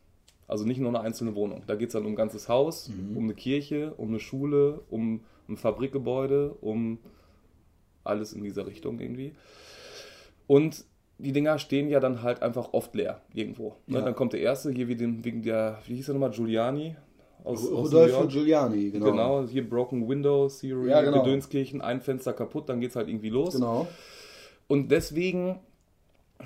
[0.47, 1.63] Also nicht nur eine einzelne Wohnung.
[1.67, 5.21] Da geht es dann um ein ganzes Haus, um eine Kirche, um eine Schule, um
[5.49, 6.99] ein Fabrikgebäude, um
[8.03, 9.33] alles in dieser Richtung irgendwie.
[10.47, 10.85] Und
[11.17, 13.75] die Dinger stehen ja dann halt einfach oft leer irgendwo.
[13.87, 13.99] Ne?
[13.99, 14.05] Ja.
[14.05, 16.95] Dann kommt der erste hier wegen, wegen der, wie hieß er nochmal, Giuliani
[17.47, 18.29] aus, aus York.
[18.29, 19.05] Giuliani, genau.
[19.05, 21.23] Genau, hier Broken Windows Theory, Ja, genau.
[21.23, 23.53] Gedönskirchen, ein Fenster kaputt, dann geht es halt irgendwie los.
[23.53, 23.87] Genau.
[24.67, 25.59] Und deswegen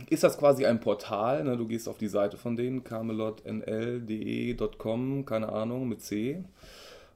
[0.09, 1.43] ist das quasi ein Portal.
[1.43, 1.57] Ne?
[1.57, 6.43] Du gehst auf die Seite von denen, camelotnl.de.com, keine Ahnung, mit C.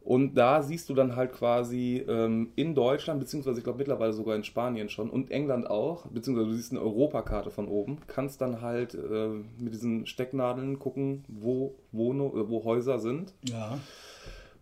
[0.06, 4.36] Und da siehst du dann halt quasi ähm, in Deutschland, beziehungsweise ich glaube mittlerweile sogar
[4.36, 8.62] in Spanien schon und England auch, beziehungsweise du siehst eine Europakarte von oben, kannst dann
[8.62, 13.34] halt äh, mit diesen Stecknadeln gucken, wo, Wohno, äh, wo Häuser sind.
[13.50, 13.80] Ja.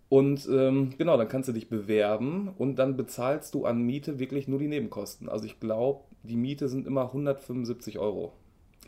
[0.07, 4.47] Und ähm, genau, dann kannst du dich bewerben und dann bezahlst du an Miete wirklich
[4.47, 5.27] nur die Nebenkosten.
[5.27, 8.31] Also ich glaube, die Miete sind immer 175 Euro.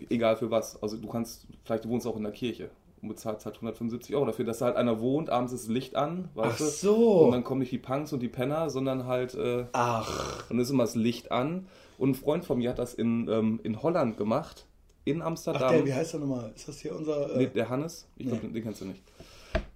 [0.10, 0.82] Egal für was.
[0.82, 2.70] Also du kannst, vielleicht du wohnst auch in der Kirche
[3.06, 5.96] und bezahlst halt 175 Euro dafür, dass da halt einer wohnt, abends ist das Licht
[5.96, 6.63] an, weißt Ach du?
[6.65, 6.96] so.
[7.26, 10.44] Und dann kommen nicht die Punks und die Penner, sondern halt, äh, Ach.
[10.50, 11.68] dann ist immer das Licht an.
[11.98, 14.65] Und ein Freund von mir hat das in, ähm, in Holland gemacht,
[15.06, 15.62] in Amsterdam.
[15.65, 16.52] Ach, der, wie heißt der nochmal?
[16.56, 17.34] Ist das hier unser.
[17.36, 18.54] Äh, Nee, der Hannes, ich glaube, Nee.
[18.54, 19.02] den kennst du nicht.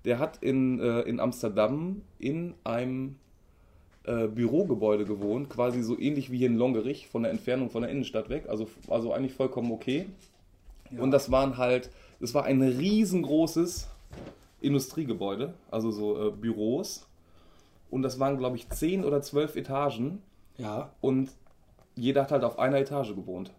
[0.05, 3.15] Der hat in, äh, in Amsterdam in einem
[4.05, 7.91] äh, Bürogebäude gewohnt, quasi so ähnlich wie hier in Longerich, von der Entfernung von der
[7.91, 10.07] Innenstadt weg, also, also eigentlich vollkommen okay.
[10.97, 13.87] Und das waren halt, das war ein riesengroßes
[14.61, 17.07] Industriegebäude, also so äh, Büros.
[17.89, 20.21] Und das waren, glaube ich, zehn oder zwölf Etagen
[20.57, 20.91] ja.
[21.01, 21.29] und
[21.95, 23.51] jeder hat halt auf einer Etage gewohnt.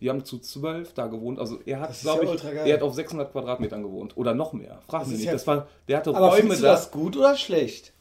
[0.00, 1.38] Die haben zu zwölf da gewohnt.
[1.38, 4.80] Also er hat, glaube ja ich, er hat auf 600 Quadratmetern gewohnt oder noch mehr.
[4.86, 5.26] Frag Das mich nicht.
[5.26, 6.72] ja- Das war, der hatte Aber Räume du da.
[6.72, 7.92] das gut oder schlecht?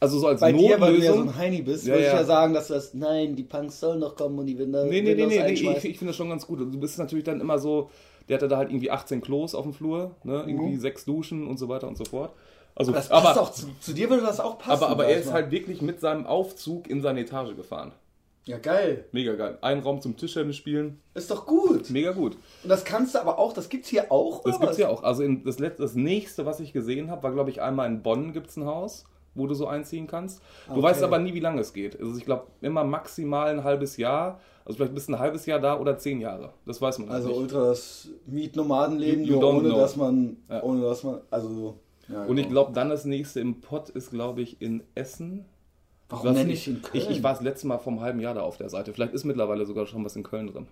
[0.00, 1.28] Also so als Bei dir, weil du ja so Notlösung.
[1.28, 2.24] ein Heini bist, Ja, würde ich ja.
[2.24, 5.10] sagen, dass das, nein, die Punks sollen noch kommen und die Windows, Nee, nee, nee,
[5.10, 5.78] Windows nee, nee einschmeißen.
[5.78, 6.58] ich, ich finde das schon ganz gut.
[6.58, 7.88] Du bist natürlich dann immer so,
[8.28, 10.44] der hatte da halt irgendwie 18 Klos auf dem Flur, ne?
[10.46, 12.32] irgendwie sechs Duschen und so weiter und so fort.
[12.74, 12.94] Also, Mhm.
[12.96, 14.82] das passt aber, auch zu, zu dir würde das auch passen.
[14.84, 15.34] aber, aber er ist mal.
[15.34, 17.92] halt wirklich mit seinem Aufzug in seine Etage gefahren.
[18.44, 19.04] Ja, geil.
[19.12, 19.58] Mega geil.
[19.60, 21.90] Ein Raum zum Tischtennis spielen, Ist doch gut.
[21.90, 22.36] mega gut.
[22.64, 24.78] Und das kannst du aber auch, das gibt's hier auch, Das oder gibt's was?
[24.78, 25.02] ja auch.
[25.04, 28.02] Also in, das, letzte, das nächste, was ich gesehen habe, war, glaube ich, einmal in
[28.02, 29.04] Bonn gibt es ein Haus.
[29.34, 30.40] wo du so einziehen kannst.
[30.66, 30.82] Du Okay.
[30.82, 31.98] weißt aber nie, wie lange es geht.
[31.98, 34.40] Also ich glaube, immer maximal ein halbes Jahr.
[34.64, 36.52] Also vielleicht bist du ein halbes Jahr da oder zehn Jahre.
[36.66, 37.36] Das weiß man Also nicht.
[37.38, 39.76] ultra das Mietnomadenleben, You- you ohne know.
[39.78, 40.62] dass man, Ja.
[40.62, 41.76] ohne dass man, also.
[42.08, 42.62] Ja, Und ich genau.
[42.62, 45.44] glaube, dann das nächste im Pott ist, glaube ich, in Essen.
[46.08, 47.02] warum weiß nenne ich in Köln?
[47.04, 48.92] Ich, ich war das letzte Mal vom halben Jahr da auf der Seite.
[48.92, 50.66] Vielleicht ist mittlerweile sogar schon was in Köln drin.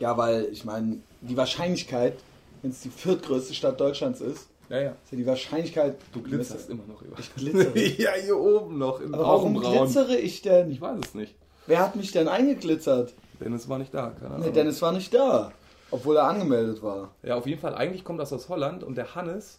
[0.00, 2.14] Ja, weil ich meine, die Wahrscheinlichkeit,
[2.62, 4.90] wenn es die viertgrößte Stadt Deutschlands ist, Ja, ja.
[5.04, 5.96] ist ja die Wahrscheinlichkeit.
[6.12, 7.18] Du glitzerst immer noch über.
[7.18, 7.78] Ich glitzere.
[8.02, 10.70] ja, hier oben noch im Aber warum glitzere ich denn?
[10.70, 11.34] Ich weiß es nicht.
[11.68, 13.14] Wer hat mich denn eingeglitzert?
[13.40, 14.46] Dennis war nicht da, keine Ahnung.
[14.46, 15.52] Nee, Dennis war nicht da.
[15.90, 17.10] Obwohl er angemeldet war.
[17.22, 17.74] Ja, auf jeden Fall.
[17.74, 19.58] Eigentlich kommt das aus Holland und der Hannes,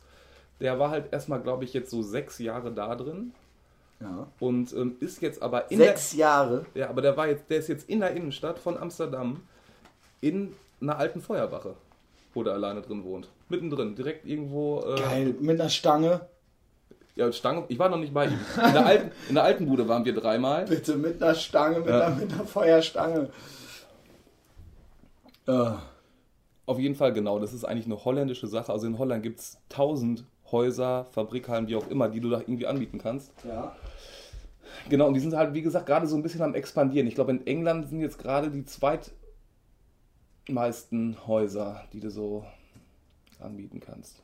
[0.60, 3.32] der war halt erstmal, glaube ich, jetzt so sechs Jahre da drin
[4.02, 4.28] Ja.
[4.39, 6.65] und ähm, ist jetzt aber in Sechs Jahre.
[6.76, 6.82] der.
[6.84, 9.41] Ja, aber der war jetzt, der ist jetzt in der Innenstadt von Amsterdam
[10.22, 11.76] in einer alten Feuerwache,
[12.34, 13.30] wo der alleine drin wohnt.
[13.48, 14.82] Mittendrin, direkt irgendwo.
[14.82, 15.36] Äh, Geil.
[15.39, 16.22] Mit einer Stange.
[17.20, 17.66] Ja, Stange.
[17.68, 18.40] Ich war noch nicht bei ihm.
[18.66, 20.66] In der alten, in der alten Bude waren wir dreimal.
[20.66, 22.08] Bitte mit einer Stange, mit, Ja.
[22.08, 23.30] einer, mit einer Feuerstange.
[25.48, 25.72] Äh,
[26.66, 27.40] Auf jeden Fall, genau.
[27.40, 28.72] Das ist eigentlich eine holländische Sache.
[28.72, 32.68] Also in Holland gibt es tausend Häuser, Fabrikhallen, wie auch immer, die du da irgendwie
[32.68, 33.32] anbieten kannst.
[33.44, 33.76] ja.
[34.88, 37.08] Genau, und die sind halt, wie gesagt, gerade so ein bisschen am expandieren.
[37.08, 38.64] Ich glaube, in England sind jetzt gerade die
[40.48, 42.46] zweitmeisten Häuser, die du so
[43.40, 44.22] anbieten kannst.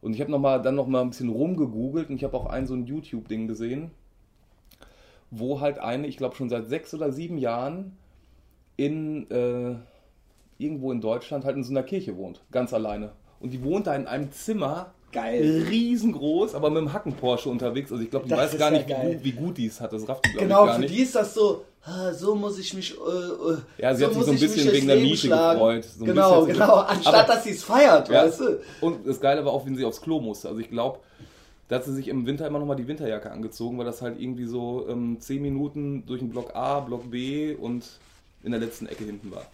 [0.00, 2.46] Und ich habe noch mal, dann noch mal ein bisschen rumgegoogelt und ich habe auch
[2.46, 3.90] ein so ein YouTube-Ding gesehen,
[5.30, 7.96] wo halt eine, ich glaube schon seit sechs oder sieben Jahren
[8.76, 9.74] in äh,
[10.58, 13.12] irgendwo in Deutschland halt in so einer Kirche wohnt, ganz alleine.
[13.40, 15.66] Und die wohnt da in einem Zimmer, Geil.
[15.68, 17.90] riesengroß, aber mit dem Hacken-Porsche unterwegs.
[17.90, 19.80] Also ich glaube, die Das weiß gar ja nicht, wie gut, wie gut die es
[19.80, 19.92] hat.
[19.92, 20.94] Das rafft die, glaube Genau, ich, gar für nicht.
[20.94, 21.64] die ist das so,
[22.14, 22.94] so muss ich mich.
[22.96, 25.84] Äh, äh, Ja, sie so hat sich so ein bisschen wegen der Nische gefreut.
[25.84, 26.74] So genau, sie- genau.
[26.78, 28.24] Anstatt Aber- dass sie es feiert, Ja.
[28.24, 28.60] weißt du?
[28.80, 30.48] Und das Geile war auch, wenn sie aufs Klo musste.
[30.48, 30.98] Also ich glaube,
[31.68, 34.20] da hat sie sich im Winter immer noch mal die Winterjacke angezogen, weil das halt
[34.20, 37.84] irgendwie so ähm, 10 Minuten durch den Block A, Block B und
[38.42, 39.46] in der letzten Ecke hinten war.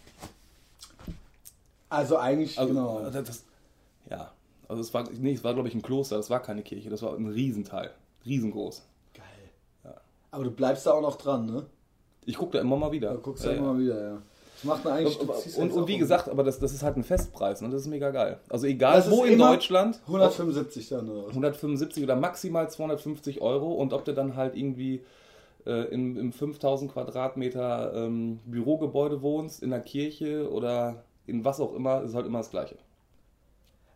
[1.88, 3.00] Also eigentlich, Also genau.
[3.10, 3.44] das, das,
[4.10, 4.32] ja,
[4.68, 7.02] also es war, nee, es war glaube ich ein Kloster, das war keine Kirche, das
[7.02, 7.90] war ein Riesenteil,
[8.24, 8.82] riesengroß.
[9.14, 9.94] Geil.
[10.30, 11.66] Aber du bleibst da auch noch dran, ne?
[12.24, 13.10] Ich gucke da immer mal wieder.
[13.10, 13.56] Da guckst du ja.
[13.56, 14.22] immer mal wieder, ja.
[14.54, 15.18] Das macht man eigentlich.
[15.18, 17.68] du Und, und, wie gesagt, aber das, das ist halt ein Festpreis, ne?
[17.68, 18.38] das ist mega geil.
[18.48, 21.22] Also egal wo in Deutschland, 175 dann, oder?
[21.22, 21.30] was?
[21.30, 25.02] 175 oder maximal 250 Euro und ob du dann halt irgendwie
[25.66, 31.74] äh, im, im 5000 Quadratmeter ähm, Bürogebäude wohnst, in der Kirche oder in was auch
[31.74, 32.76] immer, ist halt immer das Gleiche.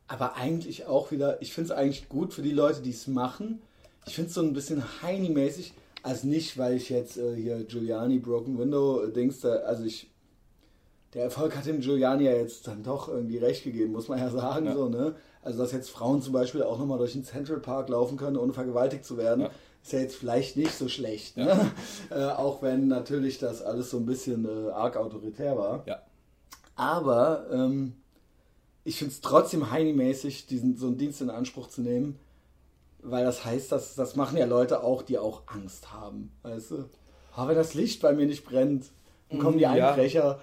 [0.08, 3.60] Aber eigentlich auch wieder, ich finde es eigentlich gut für die Leute, die es machen.
[4.06, 5.72] Ich finde es so ein bisschen Heini-mäßig.
[6.06, 10.08] Also nicht, weil ich jetzt äh, hier Giuliani Broken Window äh, Dings da, also ich,
[11.14, 14.30] der Erfolg hat dem Giuliani ja jetzt dann doch irgendwie recht gegeben, muss man ja
[14.30, 14.74] sagen, Ja.
[14.74, 15.16] so, ne?
[15.42, 18.52] Also, dass jetzt Frauen zum Beispiel auch nochmal durch den Central Park laufen können, ohne
[18.52, 19.50] vergewaltigt zu werden, Ja.
[19.82, 21.72] ist ja jetzt vielleicht nicht so schlecht, ne?
[22.10, 25.82] Äh, auch wenn natürlich das alles so ein bisschen äh, arg autoritär war.
[25.88, 26.02] Ja.
[26.76, 27.94] Aber ähm,
[28.84, 32.16] ich finde es trotzdem heini-mäßig, diesen, so einen Dienst in Anspruch zu nehmen,
[33.10, 36.32] weil das heißt, dass, das machen ja Leute auch, die auch Angst haben.
[36.42, 36.84] Weißt du?
[37.34, 38.90] Aber wenn das Licht bei mir nicht brennt,
[39.30, 39.72] dann kommen die ja.
[39.72, 40.40] Einbrecher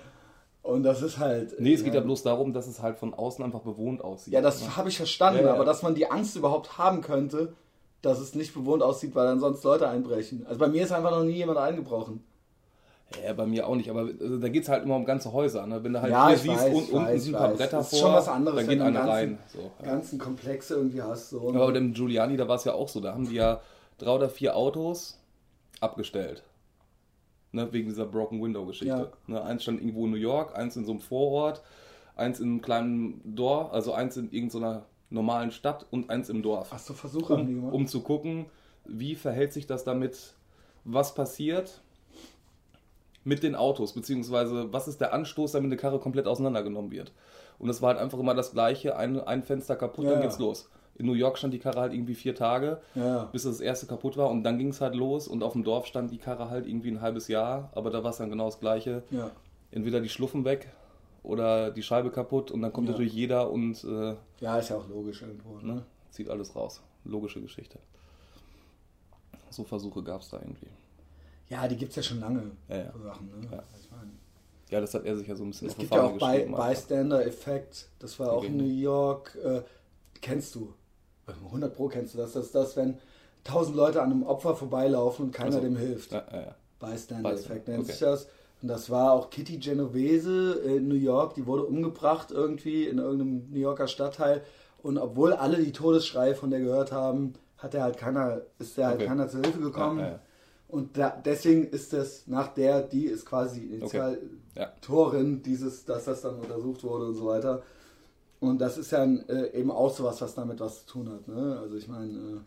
[0.62, 1.60] und das ist halt.
[1.60, 4.34] Nee, es geht ja ja bloß darum, dass es halt von außen einfach bewohnt aussieht.
[4.34, 4.78] Ja, das ne?
[4.78, 5.54] habe ich verstanden, Ja, ja.
[5.54, 7.54] aber dass man die Angst überhaupt haben könnte,
[8.02, 10.46] dass es nicht bewohnt aussieht, weil dann sonst Leute einbrechen.
[10.48, 12.24] Also bei mir ist einfach noch nie jemand eingebrochen.
[13.24, 15.68] Ja, bei mir auch nicht, aber also, da geht es halt immer um ganze Häuser.
[15.68, 15.84] Ne?
[15.84, 17.58] Wenn du halt Ja, hier siehst, weiß, un, unten weiß, sind ein paar weiß.
[17.58, 19.38] Bretter vor, schon was anderes, da geht du einer ganzen- rein.
[19.48, 19.86] So, ja.
[19.86, 21.30] Ganzen Komplexe irgendwie hast.
[21.30, 21.50] So.
[21.50, 23.00] Aber bei dem Giuliani, da war es ja auch so.
[23.02, 23.62] Da haben die ja
[24.00, 25.20] drei oder vier Autos
[25.80, 26.44] abgestellt.
[27.52, 28.88] Ne, wegen dieser Broken Window-Geschichte.
[28.88, 29.08] Ja.
[29.28, 31.62] Ne, eins stand irgendwo in New York, eins in so einem Vorort,
[32.16, 36.72] eins in einem kleinen Dorf, also eins in irgendeiner normalen Stadt und eins im Dorf.
[36.74, 38.48] Hast du Versuche Um, um zu gucken,
[38.86, 40.34] wie verhält sich das damit,
[40.84, 41.83] was passiert
[43.24, 47.12] mit den Autos, beziehungsweise was ist der Anstoß, damit eine Karre komplett auseinandergenommen wird.
[47.60, 50.26] Und es war halt einfach immer das Gleiche, ein, ein Fenster kaputt, Ja, dann ja.
[50.28, 50.70] geht's los.
[50.96, 53.24] In New York stand die Karre halt irgendwie vier Tage, Ja.
[53.32, 55.86] bis das erste kaputt war und dann ging es halt los und auf dem Dorf
[55.88, 58.60] stand die Karre halt irgendwie ein halbes Jahr, aber da war es dann genau das
[58.60, 59.04] Gleiche.
[59.10, 59.32] Ja.
[59.72, 60.72] Entweder die Schluffen weg
[61.24, 62.92] oder die Scheibe kaputt und dann kommt Ja.
[62.92, 65.58] natürlich jeder und äh, ja, ist ja auch logisch irgendwo.
[65.66, 65.74] Ne?
[65.76, 66.82] ne, zieht alles raus.
[67.06, 67.80] Logische Geschichte.
[69.50, 70.68] So Versuche gab es da irgendwie.
[71.54, 72.52] Ja, die gibt es ja schon lange.
[72.68, 72.92] Ja.
[72.92, 73.48] So Sachen, ne?
[73.52, 73.64] Ja.
[74.70, 76.56] Ja, das hat er sich ja so ein bisschen es gibt ja auch By halt,
[76.56, 77.90] Bystander-Effekt.
[78.00, 78.58] Das war auch in.
[78.58, 79.38] New York.
[79.44, 79.62] Äh,
[80.20, 80.74] kennst du?
[81.28, 82.34] 100 Pro kennst du das.
[82.34, 82.98] Das ist das, wenn
[83.44, 86.12] tausend Leute an einem Opfer vorbeilaufen und keiner Also, dem hilft.
[86.12, 86.56] ja, ja, ja.
[86.80, 87.92] Bystander-Effekt Bystander, nennt okay.
[87.92, 88.28] sich das.
[88.64, 91.36] Und das war auch Kitty Genovese in New York.
[91.36, 94.42] Die wurde umgebracht irgendwie in irgendeinem New Yorker Stadtteil.
[94.82, 98.88] Und obwohl alle die Todesschreie von der gehört haben, hat er halt keiner, ist der
[98.88, 99.06] halt Okay.
[99.08, 100.00] keiner zur Hilfe gekommen.
[100.00, 100.20] Ja, ja, ja.
[100.74, 106.22] Und da, deswegen ist das nach der, die ist quasi die Initiatorin dieses, dass das
[106.22, 107.62] dann untersucht wurde und so weiter.
[108.40, 111.28] Und das ist ja äh, eben auch sowas, was damit was zu tun hat.
[111.28, 111.60] Ne?
[111.62, 112.42] Also ich meine,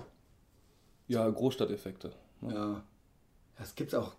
[1.09, 2.13] Ja, Großstadteffekte.
[2.43, 2.55] äh, ne?
[2.55, 2.83] ja,
[3.59, 4.13] das gibt's auch.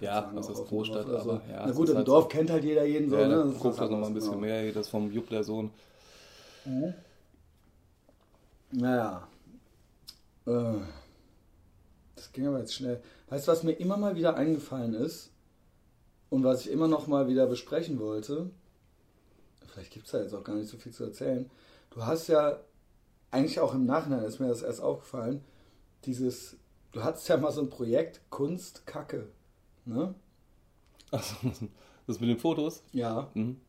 [0.00, 1.30] Ja, was auch ist Großstadt, Dorf oder so.
[1.32, 2.28] aber ja, Na gut, im halt Dorf so.
[2.28, 3.16] kennt halt jeder jeden so.
[3.16, 3.34] Ja, ne?
[3.36, 4.40] da Das ist guckt das nochmal ein bisschen genau.
[4.42, 5.70] mehr, das vom Jupp der Sohn.
[8.72, 9.28] Naja.
[10.46, 10.74] Äh,
[12.20, 13.02] das ging aber jetzt schnell.
[13.30, 15.30] Weißt du, was mir immer mal wieder eingefallen ist
[16.28, 18.50] und was ich immer noch mal wieder besprechen wollte?
[19.66, 21.50] Vielleicht gibt es da jetzt auch gar nicht so viel zu erzählen.
[21.88, 22.60] Du hast ja,
[23.30, 25.42] eigentlich auch im Nachhinein ist mir das erst aufgefallen,
[26.04, 26.56] dieses,
[26.92, 29.28] du hattest ja mal so ein Projekt Kunst Kacke.
[29.86, 30.14] Ne?
[31.10, 31.36] Also,
[32.06, 32.82] das mit den Fotos.
[32.92, 33.30] Ja.
[33.32, 33.60] Mhm.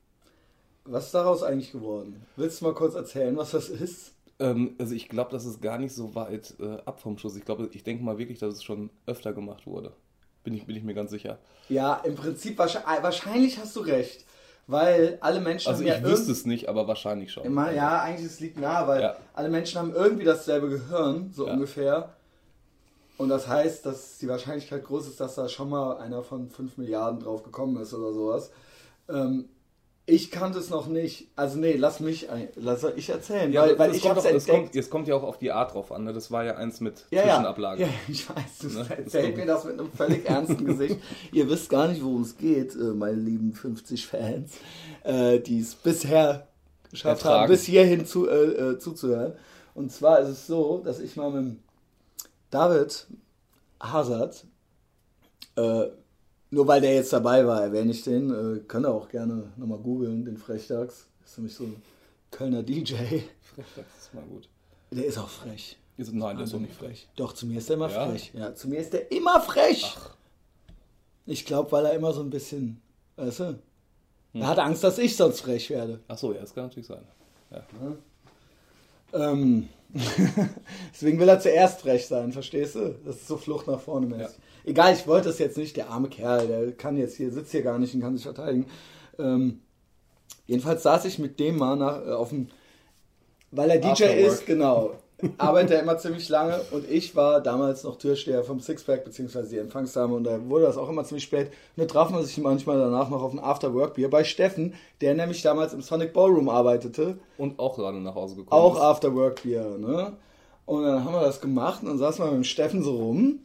[0.84, 2.26] Was ist daraus eigentlich geworden?
[2.36, 4.14] Willst du mal kurz erzählen, was das ist?
[4.42, 7.36] Ähm, also ich glaube, das ist gar nicht so weit äh, ab vom Schuss.
[7.36, 9.94] Ich glaube, ich denke mal wirklich, dass es schon öfter gemacht wurde.
[10.44, 11.38] Bin ich, bin ich mir ganz sicher.
[11.70, 14.26] Ja, im Prinzip wahrscheinlich, wahrscheinlich hast du recht,
[14.68, 17.46] weil alle Menschen Also haben ja ich wüsste es nicht, aber wahrscheinlich schon.
[17.46, 19.16] immer, ja, eigentlich es liegt nahe, weil Ja.
[19.34, 21.54] alle Menschen haben irgendwie dasselbe Gehirn, so Ja.
[21.54, 22.14] ungefähr.
[23.18, 26.78] Und das heißt, dass die Wahrscheinlichkeit groß ist, dass da schon mal einer von 5
[26.78, 28.52] Milliarden drauf gekommen ist oder sowas.
[29.08, 29.50] Ähm,
[30.14, 31.30] ich kannte es noch nicht.
[31.38, 34.30] Also nee, lass mich, ein- lass ich erzählen, weil, weil das ich kommt hab's auch,
[34.32, 34.64] es, entdeckt.
[34.66, 36.04] kommt, es kommt ja auch auf die Art drauf an.
[36.04, 36.12] Ne?
[36.14, 37.84] Das war ja eins mit Ja, ja, Zwischenablage.
[37.84, 38.86] ja, ich weiß, du Ne?
[38.98, 40.98] erzählt mir das mit einem völlig ernsten Gesicht.
[41.32, 44.52] Ihr wisst gar nicht, worum es geht, äh, meine lieben 50 Fans,
[45.04, 46.48] äh, die es bisher
[46.92, 47.44] geschafft Ertragen.
[47.44, 48.34] haben, bis hierhin zu, äh,
[48.74, 49.34] äh, zuzuhören.
[49.74, 51.58] Und zwar ist es so, dass ich mal mit
[52.50, 53.08] David
[53.82, 54.44] Hazard,
[55.56, 55.86] äh,
[56.52, 59.80] nur weil der jetzt dabei war, erwähne ich den, äh, könnt ihr auch gerne nochmal
[59.80, 61.08] googeln, den Frechdachs.
[61.26, 61.82] Ist nämlich so ein
[62.30, 62.94] Kölner DJ.
[63.58, 64.48] Das ist mal gut.
[64.92, 65.78] Der ist auch frech.
[65.98, 67.08] Ist, nein, der ist doch nicht frech.
[67.16, 68.08] Doch, zu mir ist der immer Ja?
[68.08, 68.32] frech.
[68.34, 69.96] Ja, zu mir ist der immer frech.
[71.26, 72.82] Ich glaube, weil er immer so ein bisschen,
[73.16, 73.60] weißt du,
[74.34, 76.00] er hat Angst, dass ich sonst frech werde.
[76.08, 77.04] Ach so, ja, das kann natürlich sein.
[77.52, 77.66] Ja.
[79.14, 79.68] Ähm,
[80.94, 82.96] deswegen will er zuerst frech sein, verstehst du?
[83.06, 84.38] Das ist so Flucht nach vorne mäßig.
[84.64, 87.64] Egal, ich wollte das jetzt nicht, der arme Kerl, der kann jetzt hier, sitzt hier
[87.64, 88.66] gar nicht und kann sich verteidigen.
[89.18, 89.62] Ähm,
[90.46, 92.48] jedenfalls saß ich mit dem mal nach, äh, auf dem,
[93.52, 94.92] weil er DJ ist, genau,
[95.38, 99.58] arbeitet er immer ziemlich lange und ich war damals noch Türsteher vom Sixpack, beziehungsweise die
[99.58, 101.52] Empfangsdame und da wurde das auch immer ziemlich spät.
[101.76, 105.42] Und da traf man sich manchmal danach noch auf ein After-Work-Bier bei Steffen, der nämlich
[105.42, 107.18] damals im Sonic Ballroom arbeitete.
[107.38, 108.62] Und auch gerade nach Hause gekommen.
[108.62, 108.82] Auch ist.
[108.82, 110.14] After Work Bier, ne?
[110.66, 113.40] Und dann haben wir das gemacht und dann saßen wir mit dem Steffen so rum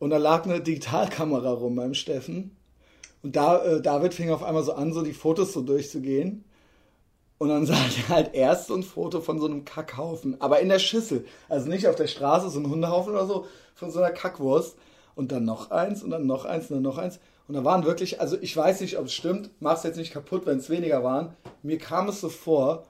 [0.00, 2.56] und da lag eine Digitalkamera rum beim Steffen.
[3.22, 6.44] Und da, äh, David fing auf einmal so an, so die Fotos so durchzugehen.
[7.38, 10.70] Und dann sah er halt erst so ein Foto von so einem Kackhaufen, aber in
[10.70, 11.26] der Schüssel.
[11.50, 14.76] Also nicht auf der Straße, so ein Hundehaufen oder so, von so einer Kackwurst.
[15.14, 17.20] Und dann noch eins und dann noch eins und dann noch eins.
[17.46, 20.46] Und da waren wirklich, also ich weiß nicht, ob es stimmt, mach's jetzt nicht kaputt,
[20.46, 21.34] wenn es weniger waren.
[21.62, 22.86] Mir kam es so vor,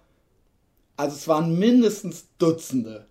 [0.96, 3.09] also es waren mindestens Dutzende.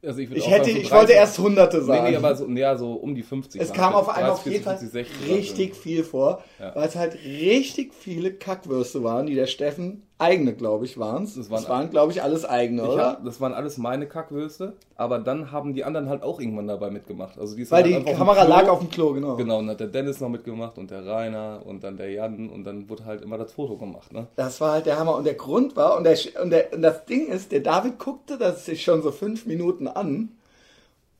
[0.00, 2.10] Also ich, Ich hätte, sagen, so ich wollte 30 erst Hunderte Nee, sagen.
[2.10, 3.60] nee, aber so, ja, so um die 50.
[3.60, 6.74] es kam auf einmal 30, auf jeden 40, Fall 50, 60 richtig viel vor, Ja.
[6.76, 11.34] weil es halt richtig viele Kackwürste waren, die der Steffen eigene, glaube ich, waren es.
[11.36, 13.06] Das Das waren- waren, glaube ich, alles eigene, Ich oder?
[13.12, 16.90] hab, das waren alles meine Kackwürste, aber dann haben die anderen halt auch irgendwann dabei
[16.90, 17.38] mitgemacht.
[17.38, 19.36] Also die weil halt die Kamera lag auf dem Klo, genau.
[19.36, 22.50] Genau, und dann hat der Dennis noch mitgemacht und der Rainer und dann der Jan
[22.50, 24.12] und dann wurde halt immer das Foto gemacht.
[24.12, 24.26] Ne?
[24.36, 25.14] Das war halt der Hammer.
[25.16, 28.38] Und der Grund war, und, der, und, der, und das Ding ist, der David guckte
[28.38, 30.30] das sich schon so fünf Minuten an.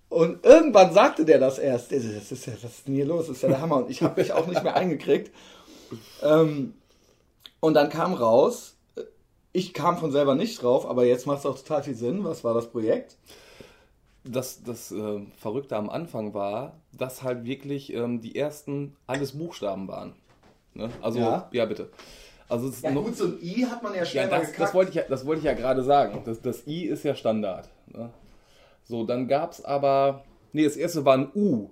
[0.08, 1.92] Und irgendwann sagte der das erst.
[1.92, 3.26] Das ist ja, was ist denn hier los?
[3.26, 3.76] Das ist ja der Hammer.
[3.76, 5.30] Und ich habe mich auch nicht mehr eingekriegt.
[6.22, 6.74] Ähm,
[7.60, 8.74] und dann kam raus,
[9.58, 12.24] ich kam von selber nicht drauf, aber jetzt macht es auch total viel Sinn.
[12.24, 13.16] Was war das Projekt?
[14.24, 19.88] Das, das äh, Verrückte am Anfang war, dass halt wirklich ähm, die ersten alles Buchstaben
[19.88, 20.14] waren.
[20.74, 20.90] Ne?
[21.00, 21.48] Also, Ja.
[21.52, 21.90] ja, bitte.
[22.48, 25.02] Also ist noch- so ein I hat man ja Ja, das, das, wollte ich ja,
[25.08, 26.22] das wollte ich ja gerade sagen.
[26.24, 27.68] Das, das I ist ja Standard.
[27.88, 28.10] Ne?
[28.84, 30.24] So, dann gab es aber.
[30.52, 31.68] Nee, das erste war ein U.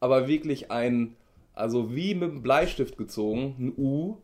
[0.00, 1.16] Aber wirklich ein.
[1.52, 4.18] Also wie mit dem Bleistift gezogen, ein U.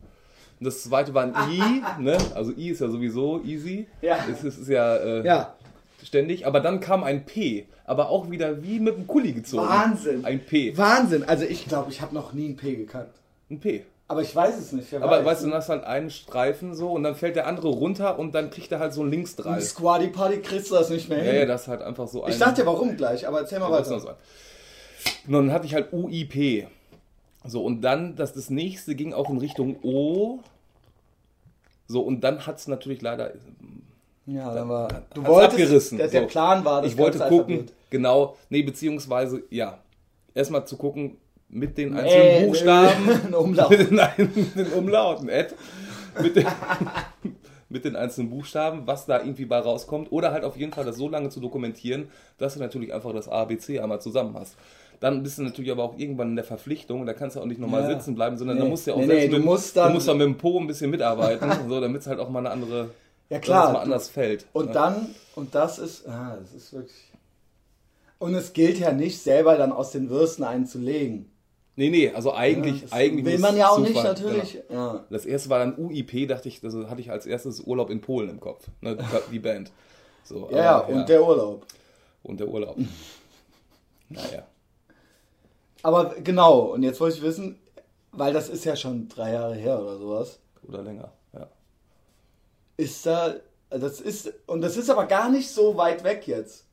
[0.64, 1.82] Und das zweite war ein I.
[2.02, 2.16] ne?
[2.34, 3.86] Also I ist ja sowieso easy.
[4.00, 4.16] Ja.
[4.32, 5.54] Es ist, ist ja, äh, Ja,
[6.02, 6.46] ständig.
[6.46, 7.66] Aber dann kam ein P.
[7.84, 9.68] Aber auch wieder wie mit dem Kuli gezogen.
[9.68, 10.24] Wahnsinn.
[10.24, 10.74] Ein P.
[10.78, 11.22] Wahnsinn.
[11.24, 13.10] Also ich glaube, ich habe noch nie ein P gekannt.
[13.50, 13.84] Ein P.
[14.08, 14.94] Aber ich weiß es nicht.
[14.94, 15.24] Aber weiß.
[15.26, 18.18] weißt du, dann hast du halt einen Streifen so und dann fällt der andere runter
[18.18, 19.60] und dann kriegt er halt so einen Im Linksdrall.
[19.60, 21.40] Squaddy Party kriegst du das nicht mehr Ja, hin.
[21.40, 22.30] ja, das ist halt einfach so ein.
[22.30, 24.00] ich sag dir warum gleich, aber erzähl mal Ja, was weiter.
[24.00, 24.14] sein?
[25.26, 26.66] Und dann hatte ich halt UIP.
[27.46, 30.38] So, und dann, das, das nächste ging auch in Richtung O.
[31.86, 33.32] So, und dann hat es natürlich leider.
[34.26, 34.88] Ja, dann war.
[35.12, 35.50] Du hat's wolltest.
[35.52, 35.98] abgerissen.
[35.98, 36.26] Der, der So.
[36.28, 37.72] Plan war, das ich wollte gucken, Alphabet.
[37.90, 39.78] genau, nee, beziehungsweise, ja,
[40.34, 41.18] erstmal zu gucken
[41.50, 43.70] mit den einzelnen Äh, Buchstaben, Umlaut.
[43.70, 45.54] mit den, den Umlauten, Ed,
[46.22, 46.46] mit den,
[47.68, 50.96] mit den einzelnen Buchstaben, was da irgendwie bei rauskommt, oder halt auf jeden Fall das
[50.96, 52.08] so lange zu dokumentieren,
[52.38, 54.56] dass du natürlich einfach das ABC einmal zusammen hast.
[55.00, 57.60] Dann bist du natürlich aber auch irgendwann in der Verpflichtung, da kannst du auch nicht
[57.60, 57.88] nochmal Ja.
[57.98, 58.62] sitzen bleiben, sondern Nee.
[58.64, 60.18] da musst du ja auch Nee, selbst nee, du mit, musst dann- du musst dann
[60.18, 62.90] mit dem Po ein bisschen mitarbeiten, so, damit es halt auch mal eine andere,
[63.30, 63.72] Ja, klar.
[63.72, 64.46] mal anders fällt.
[64.52, 64.72] Und ne?
[64.72, 66.96] dann, und das ist, ah, das ist wirklich.
[68.18, 71.30] Und es gilt ja nicht, selber dann aus den Würsten einen zu legen.
[71.76, 74.58] Nee, nee, also eigentlich, das eigentlich will man ja auch Zufall, nicht, natürlich.
[74.68, 74.94] Genau.
[74.94, 75.04] Ja.
[75.10, 78.30] Das erste war dann UIP, dachte ich, das hatte ich als erstes Urlaub in Polen
[78.30, 78.96] im Kopf, ne,
[79.32, 79.72] die- Band.
[80.22, 81.66] So, Ja, ja, aber, und der Urlaub.
[82.22, 82.76] und der Urlaub.
[84.08, 84.44] naja.
[85.84, 87.58] Aber genau, und jetzt wollte ich wissen,
[88.10, 91.46] weil das ist ja schon drei Jahre her oder sowas, Oder länger, ja.
[92.78, 93.34] ist da,
[93.68, 96.64] das ist, und das ist aber gar nicht so weit weg jetzt.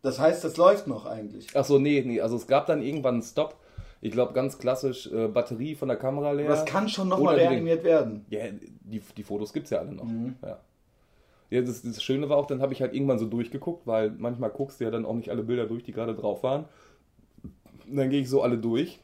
[0.00, 1.48] Das heißt, das läuft noch eigentlich.
[1.54, 3.56] Ach so, nee, nee, also es gab dann irgendwann einen Stop.
[4.00, 6.48] Ich glaube, ganz klassisch, äh, Batterie von der Kamera leer.
[6.48, 8.24] Das kann schon nochmal reanimiert werden.
[8.30, 10.04] Ja, die, die Fotos gibt es ja alle noch.
[10.04, 10.36] Mhm.
[10.42, 10.58] Ja.
[11.50, 14.50] Ja, das, das Schöne war auch, dann habe ich halt irgendwann so durchgeguckt, weil manchmal
[14.50, 16.64] guckst du ja dann auch nicht alle Bilder durch, die gerade drauf waren.
[17.88, 18.98] Und dann gehe ich so alle durch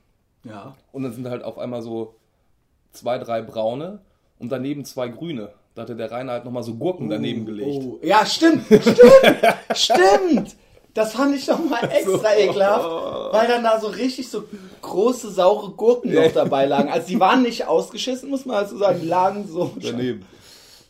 [0.44, 0.74] Ja.
[0.92, 2.14] und dann sind halt auf einmal so
[2.92, 4.00] zwei, drei braune
[4.38, 5.50] und daneben zwei grüne.
[5.74, 7.84] Da hatte der Rainer halt nochmal so Gurken daneben gelegt.
[7.84, 7.98] Oh.
[8.02, 8.98] Ja, stimmt, stimmt,
[9.74, 10.56] stimmt.
[10.92, 14.42] Das fand ich doch mal extra ekelhaft, weil dann da so richtig so
[14.82, 16.90] große, saure Gurken noch dabei lagen.
[16.90, 19.70] Also die waren nicht ausgeschissen, muss man also sagen, die lagen so.
[19.80, 20.26] Daneben.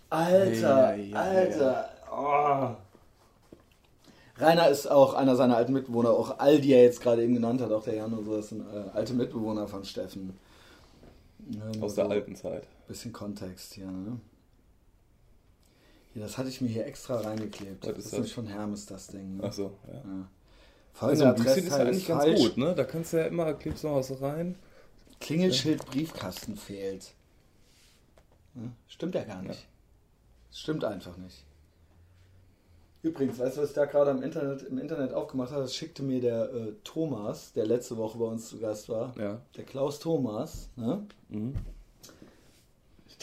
[0.08, 1.88] Alter, Ja, ja, ja, Alter.
[2.10, 2.68] Oh.
[4.40, 7.60] Rainer ist auch einer seiner alten Mitbewohner, auch all die er jetzt gerade eben genannt
[7.60, 10.38] hat, auch der Jan und so, das sind äh, alte Mitbewohner von Steffen.
[11.50, 12.66] Ja, nur Aus der so alten Zeit.
[12.86, 14.20] Bisschen Kontext hier, ne?
[16.12, 17.86] Hier, das hatte ich mir hier extra reingeklebt.
[17.86, 18.12] Was das ist ist das?
[18.12, 19.36] nämlich von Hermes, das Ding.
[19.36, 19.44] Ne?
[19.44, 19.94] Achso, ja.
[19.94, 20.28] Ja.
[21.06, 22.40] Also ein Büchschen ist ja eigentlich ganz falsch.
[22.40, 22.74] gut, ne?
[22.74, 24.56] Da kannst du ja immer, klebst noch was rein.
[25.20, 27.14] Klingelschild Briefkasten fehlt.
[28.54, 29.66] Ja, Stimmt ja gar nicht.
[30.50, 31.44] Stimmt einfach nicht.
[33.02, 35.62] Übrigens, weißt du, was ich da gerade im Internet, im Internet aufgemacht habe?
[35.62, 39.16] Das schickte mir der äh, Thomas, der letzte Woche bei uns zu Gast war.
[39.18, 39.40] Ja.
[39.56, 41.06] Der Klaus Thomas, ne?
[41.30, 41.54] Mhm.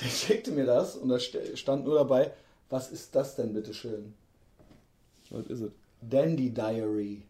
[0.01, 2.33] Der schickte mir das und da st- stand nur dabei,
[2.69, 4.13] was ist das denn bitte schön?
[5.29, 5.71] Was ist es?
[6.01, 7.23] Dandy Diary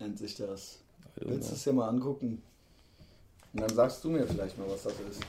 [0.00, 0.78] nennt sich das.
[1.16, 2.42] Willst du es dir mal angucken?
[3.52, 5.20] Und dann sagst du mir vielleicht mal, was das ist.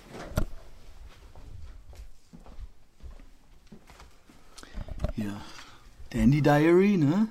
[5.16, 5.40] Hier.
[6.10, 7.28] Dandy Diary, ne?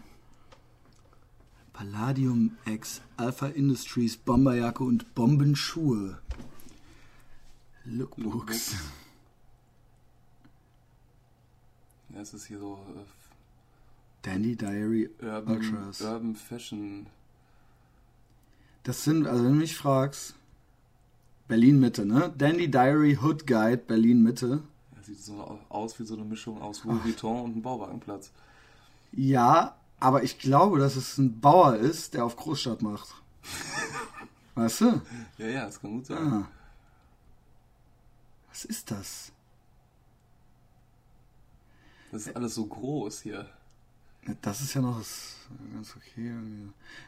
[1.72, 6.18] Palladium X, Alpha Industries, Bomberjacke und Bombenschuhe.
[7.85, 8.74] Lookbooks.
[12.11, 12.79] Ja, es ist hier so
[14.22, 16.01] Dandy Diary äh, Urban, Ultras.
[16.01, 17.07] Urban Fashion.
[18.83, 20.35] Das sind, also wenn du mich fragst,
[21.49, 22.33] Berlin Mitte, ne?
[22.37, 24.62] Dandy Diary Hood Guide, Berlin Mitte.
[24.97, 28.33] Ja, sieht so aus wie so eine Mischung aus Louis Vuitton und einem Bauwagenplatz.
[29.17, 33.09] Ja, aber ich glaube, dass es ein Bauer ist, der auf Großstadt macht.
[34.55, 35.01] Weißt du?
[35.39, 36.19] Ja, ja, das kann gut sein.
[36.19, 36.49] Ah.
[38.51, 39.33] Was ist das?
[42.12, 43.49] Das ist alles so groß hier.
[44.43, 45.37] Das ist ja noch das,
[45.73, 46.33] ganz okay.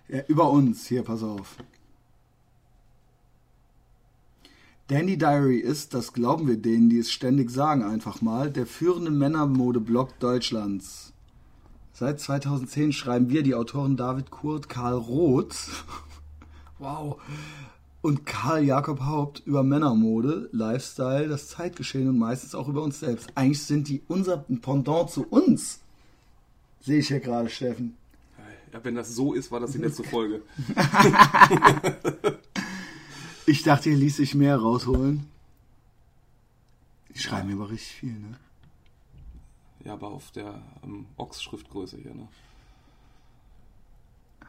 [0.08, 1.56] Ja, über uns, hier, pass auf.
[4.86, 9.10] Dandy Diary ist, das glauben wir denen, die es ständig sagen, einfach mal, der führende
[9.10, 11.12] Männermodeblog Deutschlands.
[11.98, 15.56] Seit 2010 schreiben wir, die Autoren David Kurt, Karl Roth,
[16.78, 17.20] wow,
[18.02, 23.30] und Karl Jakob Haupt über Männermode, Lifestyle, das Zeitgeschehen und meistens auch über uns selbst.
[23.34, 25.80] Eigentlich sind die unser Pendant zu uns.
[26.80, 27.96] Sehe ich hier gerade, Steffen.
[28.72, 30.42] Ja, wenn das so ist, war das die letzte Folge.
[33.46, 35.26] Ich dachte, hier ließ sich mehr rausholen.
[37.14, 38.36] Die schreiben aber richtig viel, ne?
[39.88, 42.28] Ja, aber auf der ähm, Ochs-Schriftgröße hier, ne?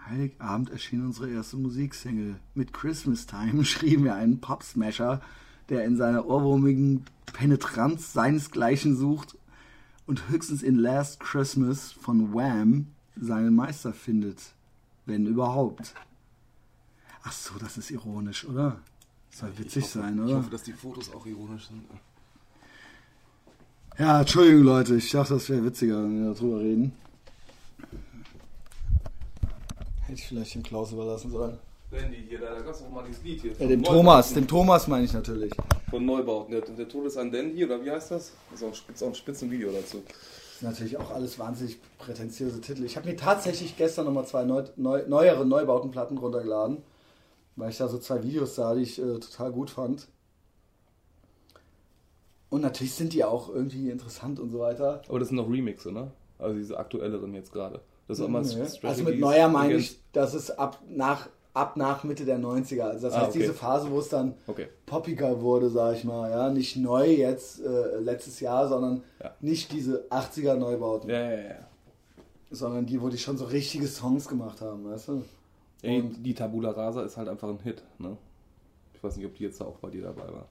[0.05, 2.41] Heiligabend erschien unsere erste Musiksingle.
[2.55, 5.21] Mit Christmas Time schrieben wir einen Pop-Smasher,
[5.69, 9.37] der in seiner ohrwurmigen Penetranz seinesgleichen sucht
[10.07, 14.41] und höchstens in Last Christmas von Wham seinen Meister findet.
[15.05, 15.93] Wenn überhaupt.
[17.23, 18.81] Ach so, das ist ironisch, oder?
[19.29, 20.37] Soll witzig ich hoffe, sein, Ich oder?
[20.39, 21.85] hoffe, dass die Fotos auch ironisch sind.
[24.00, 24.95] Ja, Entschuldigung, Leute.
[24.95, 26.93] Ich dachte, das wäre witziger, wenn wir darüber reden.
[30.04, 31.58] Hätte ich vielleicht dem Klaus überlassen sollen.
[31.91, 33.52] Dandy hier, da, gab es auch mal dieses Lied hier.
[33.60, 35.52] Ja, den Thomas, den Thomas meine ich natürlich.
[35.89, 36.52] Von Neubauten.
[36.52, 38.32] Der, der Tod ist ein Dandy, oder wie heißt das?
[38.58, 40.02] Da gibt es auch ein Spitzenvideo dazu.
[40.06, 42.86] Das ist natürlich auch alles wahnsinnig prätentiöse Titel.
[42.86, 46.78] Ich habe mir tatsächlich gestern nochmal zwei neu, neu, neuere Neubautenplatten runtergeladen,
[47.58, 50.08] weil ich da so zwei Videos sah, die ich äh, total gut fand.
[52.50, 55.02] Und natürlich sind die auch irgendwie interessant und so weiter.
[55.08, 56.12] Aber das sind noch Remixe, ne?
[56.39, 57.82] Also diese aktuelleren jetzt gerade.
[58.08, 58.66] Das ist auch mal Nee.
[58.88, 62.82] Also mit neuer meine ich, das ist ab nach, ab nach Mitte der 90er.
[62.84, 63.39] Also das Ah, heißt okay.
[63.39, 64.68] diese Phase, wo es dann Okay.
[64.88, 66.32] poppiger wurde, sag ich mal.
[66.32, 69.36] Ja, nicht neu jetzt äh, letztes Jahr, sondern Ja.
[69.41, 71.56] nicht diese 80er Neubauten, Ja, ja, ja.
[72.50, 75.24] sondern die, wo die schon so richtige Songs gemacht haben, weißt du?
[75.84, 78.18] Ey, Und- die Tabula Rasa ist halt einfach ein Hit, ne?
[78.95, 80.47] Ich weiß nicht, ob die jetzt auch bei dir dabei war.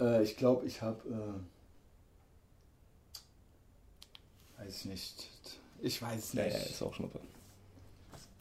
[0.00, 1.40] Äh, ich glaube, ich habe, äh,
[4.62, 5.30] weiß ich nicht.
[5.80, 6.56] Ich weiß Ja, nicht.
[6.56, 7.20] ja, ist auch Schnuppe.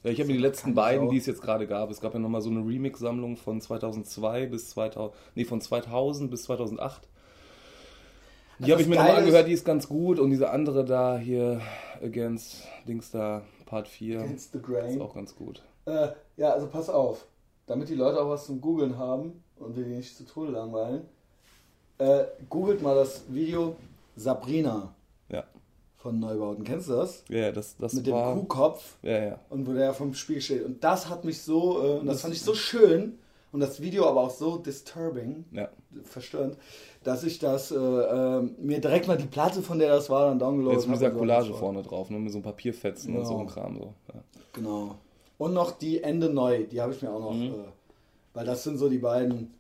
[0.04, 1.90] Ja, ich habe mir die letzten beiden, die es jetzt gerade gab.
[1.90, 6.44] Es gab ja nochmal so eine Remix-Sammlung von 2002 bis 2000, nee, von 2000 bis
[6.44, 7.08] 2008.
[8.60, 10.20] Die Also habe ich mir nochmal ist- angehört, die ist ganz gut.
[10.20, 11.62] Und diese andere da hier,
[12.02, 15.02] Against Dings da, Part 4, Against the ist Grain.
[15.02, 15.62] auch ganz gut.
[15.86, 17.28] Äh, ja, also pass auf.
[17.68, 21.02] Damit die Leute auch was zum Googeln haben und wir die nicht zu Tode langweilen.
[22.00, 23.76] Äh, googelt mal das Video
[24.16, 24.94] Sabrina
[25.30, 25.44] Ja,
[25.98, 26.64] von Neubauten.
[26.64, 27.24] Kennst du das?
[27.30, 28.34] ja das, das Mit dem war.
[28.36, 29.40] Kuhkopf Ja, ja.
[29.50, 30.64] und wo der vom Spiel steht.
[30.64, 33.18] Und das hat mich so, äh, und das fand ich so schön
[33.52, 35.70] und das Video aber auch so disturbing, ja.
[36.04, 36.58] verstörend,
[37.04, 40.38] dass ich das äh, äh, mir direkt mal die Platte, von der das war, dann
[40.38, 43.30] downloadet Jetzt mit dieser und Collage vorne drauf, ne, mit so ein Papierfetzen und Genau.
[43.30, 43.78] so ein Kram.
[43.78, 43.94] So.
[44.14, 44.20] Ja.
[44.54, 44.96] Genau.
[45.40, 47.54] Und noch die Ende neu, die habe ich mir auch noch, Mhm.
[47.54, 47.66] äh,
[48.34, 49.54] weil das sind so die beiden,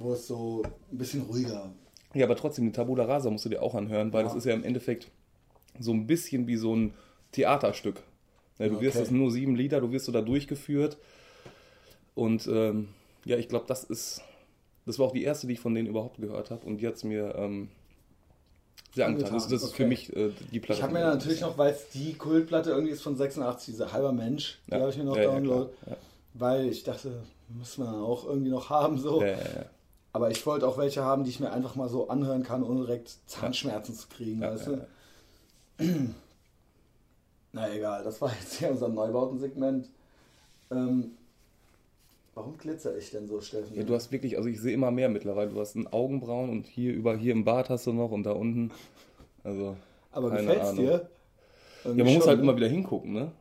[0.00, 1.70] wo es so ein bisschen ruhiger.
[2.14, 4.28] Ja, aber trotzdem, die Tabula Rasa musst du dir auch anhören, weil Ja.
[4.28, 5.08] das ist ja im Endeffekt
[5.78, 6.94] so ein bisschen wie so ein
[7.32, 8.02] Theaterstück.
[8.58, 9.04] Ja, du wirst Okay.
[9.04, 10.96] das nur sieben Lieder, du wirst so da durchgeführt.
[12.14, 12.88] Und ähm,
[13.24, 14.22] ja, ich glaube, das ist.
[14.86, 16.66] Das war auch die erste, die ich von denen überhaupt gehört habe.
[16.66, 17.68] Und die hat es mir ähm,
[18.94, 19.34] sehr angetan.
[19.34, 19.82] Das, das ist okay.
[19.84, 20.78] für mich äh, die Platte.
[20.78, 24.12] Ich habe mir natürlich noch, weil es die Kultplatte irgendwie ist von 86, diese halber
[24.12, 24.80] Mensch, die Ja.
[24.80, 25.96] habe ich mir noch Ja, ja, downloadet, klar.
[26.34, 29.22] weil ich dachte, muss man auch irgendwie noch haben so.
[30.12, 30.26] Ja, ja, ja.
[30.26, 32.80] Aber ich wollte auch welche haben, die ich mir einfach mal so anhören kann, ohne
[32.80, 34.76] direkt Zahnschmerzen zu kriegen, Ja, weißt ja,
[35.78, 35.84] du?
[37.52, 39.88] Na egal, das war jetzt hier unser Neubautensegment.
[40.70, 41.12] Ähm,
[42.34, 43.76] warum glitzer ich denn so, Steffen?
[43.76, 45.50] Ja, du hast wirklich, also ich sehe immer mehr mittlerweile.
[45.50, 48.32] Du hast einen Augenbrauen und hier über hier im Bart hast du noch und da
[48.32, 48.70] unten.
[49.42, 49.76] Also.
[50.12, 50.84] aber gefällt's Ahnung.
[50.84, 51.08] dir?
[51.84, 52.44] Ja, man muss schon, halt ne?
[52.44, 53.32] immer wieder hingucken, ne?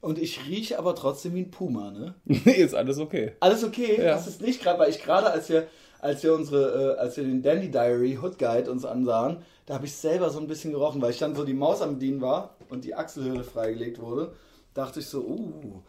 [0.00, 2.14] Und ich rieche aber trotzdem wie ein Puma, ne?
[2.24, 3.32] Nee, ist alles okay.
[3.40, 4.12] Alles okay, Ja.
[4.14, 5.66] das ist nicht gerade, weil ich gerade, als wir,
[6.00, 9.86] als wir unsere, äh, als wir den Dandy Diary Hood Guide uns ansahen, da habe
[9.86, 12.56] ich selber so ein bisschen gerochen, weil ich dann so die Maus am Bedienen war
[12.68, 14.32] und die Achselhöhle freigelegt wurde,
[14.74, 15.82] dachte ich so, uh,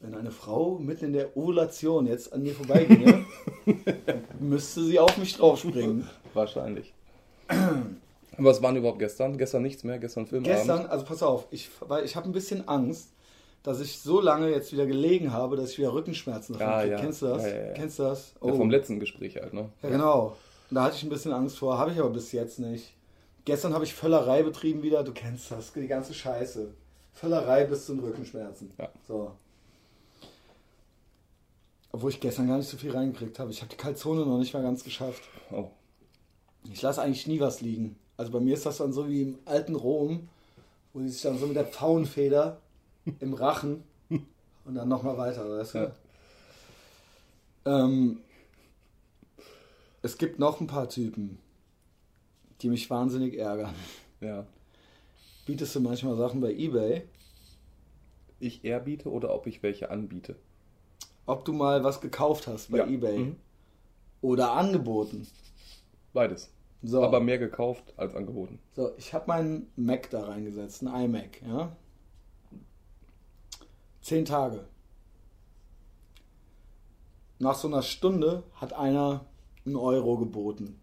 [0.00, 3.24] wenn eine Frau mitten in der Ovulation jetzt an mir vorbeiginge,
[4.40, 6.08] müsste sie auf mich draufspringen.
[6.34, 6.92] Wahrscheinlich.
[8.38, 9.38] Was waren überhaupt gestern?
[9.38, 10.56] Gestern nichts mehr, gestern Filmabend.
[10.56, 13.08] Gestern, also pass auf, ich, weil ich habe ein bisschen Angst,
[13.66, 17.00] dass ich so lange jetzt wieder gelegen habe, dass ich wieder Rückenschmerzen davon Ah, ja.
[17.00, 17.42] Kennst du das?
[17.42, 17.72] Ja, ja.
[17.72, 18.34] Kennst du das?
[18.40, 19.70] Ja, vom letzten Gespräch halt, ne?
[19.82, 20.36] Ja, genau.
[20.70, 22.94] Da hatte ich ein bisschen Angst vor, habe ich aber bis jetzt nicht.
[23.44, 26.68] Gestern habe ich Völlerei betrieben wieder, du kennst das, die ganze Scheiße.
[27.12, 28.70] Völlerei bis zu den Rückenschmerzen.
[28.78, 28.88] Ja.
[29.08, 29.32] So.
[31.90, 33.50] Obwohl ich gestern gar nicht so viel reingekriegt habe.
[33.50, 35.22] Ich habe die Kalzone noch nicht mal ganz geschafft.
[35.50, 35.70] Oh.
[36.72, 37.98] Ich lasse eigentlich nie was liegen.
[38.16, 40.28] Also bei mir ist das dann so wie im alten Rom,
[40.92, 42.60] wo die sich dann so mit der Pfauenfeder
[43.20, 43.82] im Rachen
[44.64, 45.94] und dann nochmal weiter, weißt du?
[47.64, 48.18] Ähm,
[50.02, 51.38] es gibt noch ein paar Typen,
[52.60, 53.74] die mich wahnsinnig ärgern.
[54.20, 54.46] Ja.
[55.46, 57.02] Bietest du manchmal Sachen bei Ebay?
[58.38, 60.36] Ich eher biete oder ob ich welche anbiete.
[61.26, 62.86] Ob du mal was gekauft hast bei Ja.
[62.86, 63.36] Ebay Mhm.
[64.20, 65.26] oder angeboten.
[66.12, 66.50] Beides.
[66.82, 68.58] So, Aber mehr gekauft als angeboten.
[68.74, 71.74] so ich habe meinen Mac da reingesetzt, einen iMac, ja.
[74.06, 74.64] Zehn Tage.
[77.40, 79.24] Nach so einer Stunde hat einer
[79.64, 80.80] einen Euro geboten.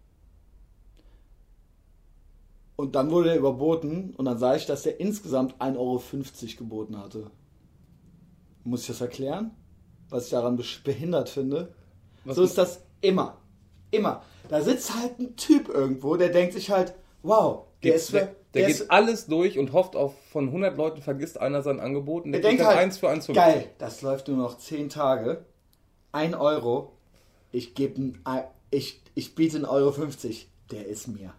[2.76, 6.02] Und dann wurde er überboten und dann sah ich, dass der insgesamt 1,50 Euro
[6.58, 7.30] geboten hatte.
[8.62, 9.52] Muss ich das erklären?
[10.10, 11.74] Was ich daran behindert finde?
[12.26, 13.38] Was so ist das immer.
[13.90, 14.22] Immer.
[14.50, 18.20] Da sitzt halt ein Typ irgendwo, der denkt sich halt, wow, der, Der, ist der,
[18.26, 21.80] für, der, ist, geht alles durch und hofft auf von 100 Leuten vergisst einer sein
[21.80, 23.36] Angebot und der, der denkt halt, eins für eins zurück.
[23.36, 25.44] geil, das läuft nur noch 10 Tage.
[26.12, 26.92] 1 Euro,
[27.50, 28.14] ich gebe
[28.70, 29.94] ich, ich biete 1,50 Euro.
[30.70, 31.34] Der ist mir.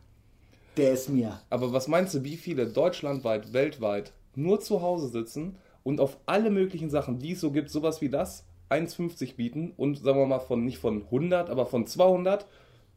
[0.77, 1.39] Der ist mir.
[1.49, 6.49] Aber was meinst du, wie viele deutschlandweit, weltweit nur zu Hause sitzen und auf alle
[6.49, 10.39] möglichen Sachen, die es so gibt, sowas wie das, 1,50 bieten und sagen wir mal
[10.39, 12.45] von nicht von 100, aber von 200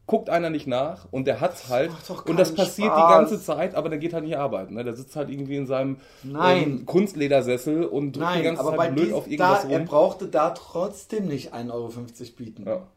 [0.09, 3.07] guckt einer nicht nach und der hat's halt doch und das passiert Spaß.
[3.07, 4.73] die ganze Zeit, aber der geht halt nicht arbeiten.
[4.73, 4.83] Ne?
[4.83, 8.95] Der sitzt halt irgendwie in seinem ähm, Kunstledersessel und drückt die Nein, ganze aber Zeit
[8.95, 9.85] blöd auf da, irgendwas er rum.
[9.87, 11.91] brauchte da trotzdem nicht 1,50 Euro
[12.37, 12.63] bieten.
[12.67, 12.87] Ja.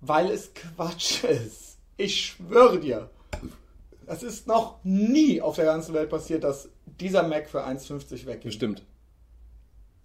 [0.00, 1.78] Weil es Quatsch ist.
[1.96, 3.10] Ich schwöre dir.
[4.06, 6.68] Es ist noch nie auf der ganzen Welt passiert, dass
[7.00, 8.42] dieser Mac für 1,50 weggeht.
[8.44, 8.82] Bestimmt,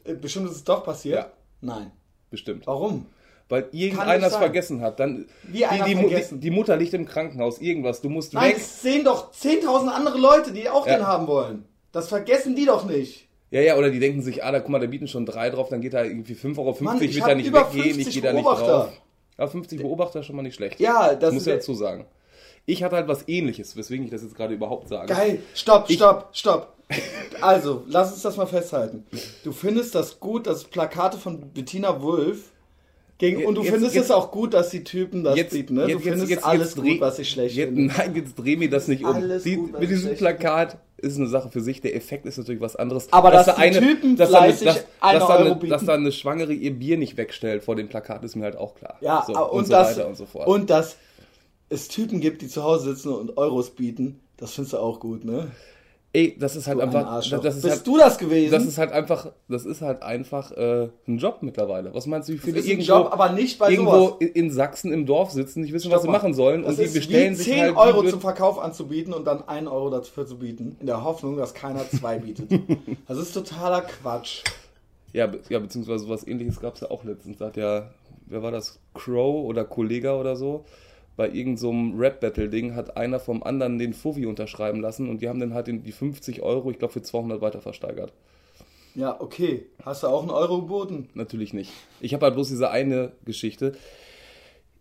[0.03, 1.17] Äh, Bestimmt ist es doch passiert?
[1.19, 1.31] Ja.
[1.61, 1.91] Nein.
[2.29, 2.67] bestimmt.
[2.67, 3.05] Warum?
[3.53, 4.99] Weil irgendeiner es vergessen hat.
[4.99, 6.39] Dann, die, die, vergessen.
[6.39, 8.57] Die, Mutter liegt im Krankenhaus, irgendwas, du musst Nein, weg.
[8.57, 10.97] es sehen doch 10.000 andere Leute, die auch Ja.
[10.97, 11.65] den haben wollen.
[11.91, 13.27] Das vergessen die doch nicht.
[13.51, 15.69] Ja, ja, oder die denken sich, ah, da guck mal, da bieten schon drei drauf,
[15.69, 18.21] dann geht da irgendwie 5,50 Euro, Mann, ich wird da nicht weggehen, ich 50 gehe
[18.23, 18.89] da nicht drauf.
[19.37, 20.79] Ja, 50 Beobachter ist schon mal nicht schlecht.
[20.79, 22.07] Ja, das muss ich dazu sagen.
[22.65, 25.13] Ich hatte halt was ähnliches, weswegen ich das jetzt gerade überhaupt sage.
[25.13, 25.39] Geil.
[25.53, 26.73] Stopp, Ich- stopp, stopp.
[27.41, 29.05] Also, lass uns das mal festhalten.
[29.43, 32.51] Du findest das gut, dass Plakate von Bettina Wulff
[33.31, 35.75] gegen, und du Jetzt- findest jetzt- es auch gut, dass die Typen das Jetzt, bieten,
[35.75, 35.83] ne?
[35.83, 37.93] Du jetzt, jetzt, findest jetzt, alles gut, was ich schlecht jetzt, finde.
[37.97, 39.15] Nein, jetzt dreh mir das nicht um.
[39.15, 41.79] Alles Die, gut, mit diesem Plakat ist eine Sache für sich.
[41.81, 43.11] Der Effekt ist natürlich was anderes.
[43.11, 45.55] Aber dass da die Typen dass da eine- fleißig dass, eine dass, da Euro eine,
[45.55, 45.69] bieten.
[45.71, 48.75] dass da eine Schwangere ihr Bier nicht wegstellt vor dem Plakat, ist mir halt auch
[48.75, 48.97] klar.
[49.01, 50.47] Ja, so, und, und, so das, weiter und so fort.
[50.47, 50.97] und dass
[51.69, 55.23] es Typen gibt, die zu Hause sitzen und Euros bieten, das findest du auch gut,
[55.25, 55.47] ne?
[56.15, 57.07] Ey, das ist halt Du ein einfach.
[57.07, 57.41] Arschloch.
[57.41, 58.51] Das ist Bist halt, du das gewesen?
[58.51, 61.91] Das ist halt einfach, das ist halt einfach äh, ein Job mittlerweile.
[61.95, 65.07] Was meinst du, wie viele irgendwo, Job, aber nicht bei irgendwo in, in Sachsen im
[65.07, 66.13] Dorf sitzen, nicht wissen, Stopp was sie mal.
[66.13, 69.25] machen sollen Das und die bestellen wie sich 10 halt Euro zum Verkauf anzubieten und
[69.25, 72.47] dann 1 Euro dafür zu bieten, in der Hoffnung, dass keiner zwei bietet.
[73.07, 74.43] Das ist totaler Quatsch.
[75.13, 77.37] Ja, be ja, beziehungsweise sowas ähnliches gab es ja auch letztens.
[77.39, 77.89] Da hat ja,
[78.27, 78.79] wer war das?
[78.93, 80.65] Crow oder Kollega oder so.
[81.15, 85.39] Bei irgendeinem so Rap-Battle-Ding hat einer vom anderen den Fuffi unterschreiben lassen und die haben
[85.39, 88.13] dann halt die 50 Euro, ich glaube, für 200 weiter versteigert.
[88.95, 89.65] Ja, okay.
[89.83, 91.09] Hast du auch einen Euro geboten?
[91.13, 91.71] Natürlich nicht.
[91.99, 93.75] Ich habe halt bloß diese eine Geschichte.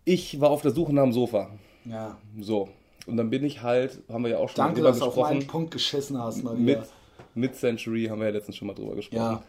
[0.05, 1.49] Ich war auf der Suche nach dem Sofa.
[1.85, 2.17] Ja.
[2.39, 2.69] So.
[3.05, 5.15] Und dann bin ich halt, haben wir ja auch schon Danke, drüber dass du auf
[5.15, 5.51] meinen gesprochen.
[5.51, 6.87] Punkt geschissen hast mal Mit wieder.
[7.35, 9.17] Mid-Century haben wir ja letztens schon mal drüber gesprochen.
[9.17, 9.43] Ja.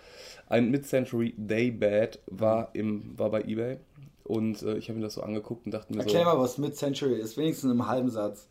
[0.49, 3.78] Ein Mid-Century Daybed war, im, war bei eBay
[4.25, 6.59] und äh, ich habe mir das so angeguckt und dachte mir Erklär so, mal, was
[6.59, 7.37] Mid-Century ist.
[7.37, 8.49] Wenigstens im halben Satz.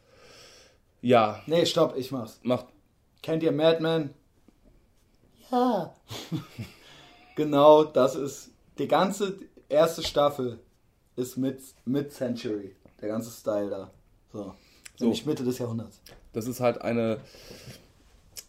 [1.02, 2.40] ja, Nee, stopp, ich mach's.
[2.44, 2.68] macht,
[3.22, 4.14] Kennt ihr Madman?
[5.52, 5.94] Ja.
[7.36, 9.38] genau, das ist die ganze
[9.70, 10.60] erste Staffel
[11.16, 12.76] ist mit Mid-Century.
[13.02, 13.92] Der ganze Style da.
[14.32, 14.54] So.
[14.96, 15.06] So.
[15.06, 16.02] Nämlich Mitte des Jahrhunderts.
[16.34, 17.20] das ist halt eine,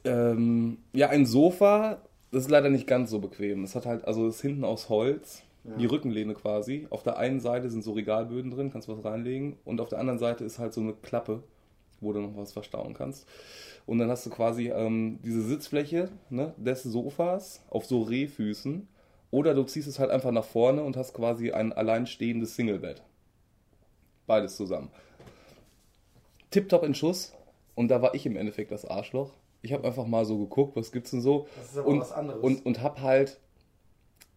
[0.05, 3.65] ähm, ja, ein Sofa, das ist leider nicht ganz so bequem.
[3.65, 6.87] Es hat halt, also es ist hinten aus Holz, die Rückenlehne quasi.
[6.91, 10.19] Auf der einen Seite sind so Regalböden drin, kannst was reinlegen und auf der anderen
[10.19, 11.43] Seite ist halt so eine Klappe,
[12.01, 13.27] wo du noch was verstauen kannst.
[13.87, 18.89] Und dann hast du quasi ähm, diese Sitzfläche ne, des Sofas auf so Rehfüßen.
[19.31, 23.03] Oder du ziehst es halt einfach nach vorne und hast quasi ein alleinstehendes Singlebett.
[24.27, 24.91] Beides zusammen.
[26.51, 27.33] Tipptopp in Schuss.
[27.75, 29.33] Und da war ich im Endeffekt das Arschloch.
[29.61, 31.49] Ich habe einfach mal so geguckt, was gibt's denn so.
[31.57, 32.43] Das ist aber und, was anderes.
[32.43, 33.41] Und, und hab halt,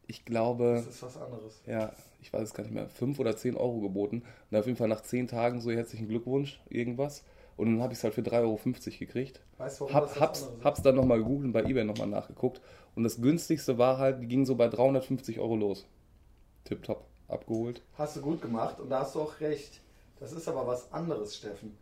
[0.08, 1.62] ich glaube, ist was anderes.
[1.66, 1.92] ja,
[2.22, 4.24] ich weiß es gar nicht mehr, 5 oder 10 Euro geboten.
[4.50, 7.24] Und auf jeden Fall nach 10 Tagen so herzlichen Glückwunsch, irgendwas.
[7.58, 8.60] Und dann habe ich es halt für 3,50 Euro
[9.00, 9.42] gekriegt.
[9.58, 10.64] Weißt du, warum Hab, das hab's, ist?
[10.64, 12.62] hab's dann nochmal gegoogelt und bei Ebay nochmal nachgeguckt.
[12.96, 15.88] Und das günstigste war halt, die ging so bei 350 Euro los.
[16.66, 17.82] Tipptopp, abgeholt.
[17.98, 19.82] Hast du gut gemacht und da hast du auch recht.
[20.20, 21.78] Das ist aber was anderes, Steffen.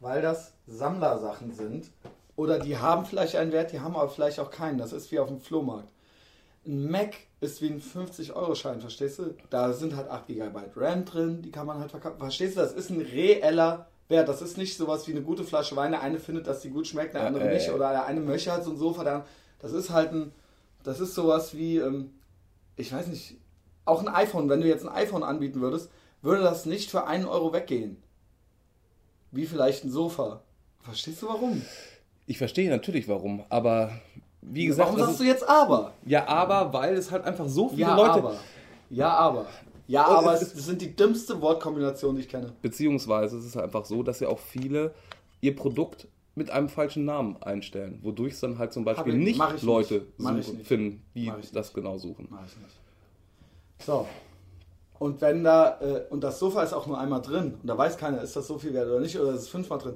[0.00, 1.90] Weil das Sammlersachen sind
[2.36, 4.78] oder die haben vielleicht einen Wert, die haben aber vielleicht auch keinen.
[4.78, 5.88] Das ist wie auf dem Flohmarkt.
[6.66, 7.14] Ein Mac
[7.44, 9.34] ist wie ein 50-Euro-Schein, verstehst du?
[9.50, 12.18] Da sind halt 8 GB RAM drin, die kann man halt verkaufen.
[12.18, 12.60] Verstehst du?
[12.60, 14.28] Das ist ein reeller Wert.
[14.28, 15.92] Das ist nicht sowas wie eine gute Flasche Wein.
[15.92, 17.70] Der eine findet, dass die gut schmeckt, der andere äh, nicht.
[17.70, 19.04] Oder der eine möchte halt so ein Sofa.
[19.04, 19.26] Der,
[19.60, 20.32] das ist halt ein,
[20.82, 22.10] das ist sowas wie, ähm,
[22.76, 23.36] ich weiß nicht,
[23.84, 24.48] auch ein iPhone.
[24.48, 25.90] Wenn du jetzt ein iPhone anbieten würdest,
[26.22, 28.02] würde das nicht für einen Euro weggehen.
[29.30, 30.42] Wie vielleicht ein Sofa.
[30.80, 31.62] Verstehst du warum?
[32.26, 33.92] Ich verstehe natürlich warum, aber
[34.50, 35.92] wie gesagt, warum das sagst ist, du jetzt aber?
[36.06, 38.36] ja, aber weil es halt einfach so viele Ja, Leute, aber.
[38.90, 39.46] Ja, aber.
[39.86, 42.52] Ja, aber es es sind die dümmste Wortkombinationen, die ich kenne.
[42.62, 44.94] beziehungsweise es ist halt einfach so, dass ja auch viele
[45.42, 49.40] ihr Produkt mit einem falschen Namen einstellen, wodurch es dann halt zum Beispiel ich- nicht
[49.42, 49.62] ich nicht.
[49.62, 50.66] Leute ich suchen, nicht.
[50.66, 51.74] finden, die das nicht.
[51.74, 52.28] genau suchen.
[52.30, 52.74] Mach ich nicht.
[53.86, 54.06] So.
[54.98, 57.96] Und wenn da, äh, und das Sofa ist auch nur einmal drin, und da weiß
[57.98, 59.94] keiner, ist das so viel wert oder nicht, oder ist es fünfmal drin.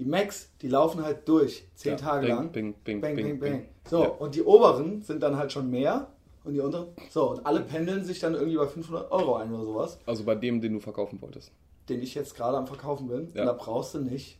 [0.00, 2.52] Die Macs, die laufen halt durch, zehn Ja, Tage bing, lang.
[2.52, 3.50] bing, bing, bang, bing, bang, bang.
[3.60, 3.68] bing.
[3.88, 4.08] So, Ja.
[4.08, 6.08] und die oberen sind dann halt schon mehr,
[6.42, 9.64] und die unteren, so, und alle pendeln sich dann irgendwie bei 500 Euro ein oder
[9.64, 11.52] sowas, Also bei dem, den du verkaufen wolltest.
[11.90, 13.30] den ich jetzt gerade am Verkaufen bin.
[13.34, 13.42] Ja.
[13.42, 14.38] Und da brauchst du nicht.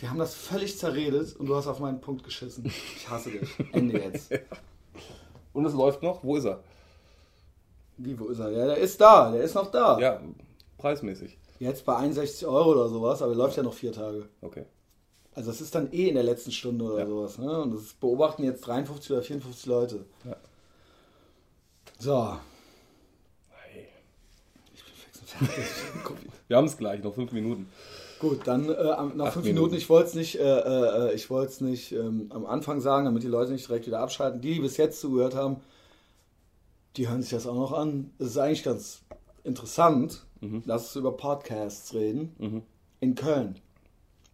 [0.00, 2.64] Wir haben das völlig zerredet und du hast auf meinen Punkt geschissen.
[2.64, 3.48] Ich hasse dich.
[3.72, 4.32] Ende jetzt.
[5.52, 6.24] Und es läuft noch.
[6.24, 6.60] Wo ist er?
[7.98, 8.50] Wie, wo ist er?
[8.50, 9.98] Ja, der ist da, der ist noch da.
[10.00, 10.20] Ja,
[10.78, 11.38] preismäßig.
[11.58, 14.28] Jetzt bei 61 Euro oder sowas, aber läuft ja noch vier Tage.
[14.40, 14.64] Okay.
[15.34, 17.06] Also das ist dann eh in der letzten Stunde oder Ja.
[17.06, 17.38] sowas.
[17.38, 17.60] Ne?
[17.62, 20.04] Und das beobachten jetzt 53 oder 54 Leute.
[20.24, 20.36] Ja.
[21.98, 22.36] So,
[23.50, 23.86] Hey.
[24.74, 25.64] ich bin fix und fertig.
[26.48, 27.68] Wir haben es gleich, noch fünf Minuten.
[28.20, 29.54] Gut, dann äh, nach Acht fünf Minuten.
[29.54, 30.42] Minuten, ich wollte es nicht, äh,
[31.10, 34.00] äh, ich wollte es nicht ähm, am Anfang sagen, damit die Leute nicht direkt wieder
[34.00, 34.40] abschalten.
[34.40, 35.56] Die, die bis jetzt zugehört haben,
[36.96, 38.12] die hören sich das auch noch an.
[38.18, 39.00] Es ist eigentlich ganz
[39.42, 40.24] interessant,
[40.64, 42.62] lass uns über Podcasts reden Mhm.
[43.00, 43.58] in Köln.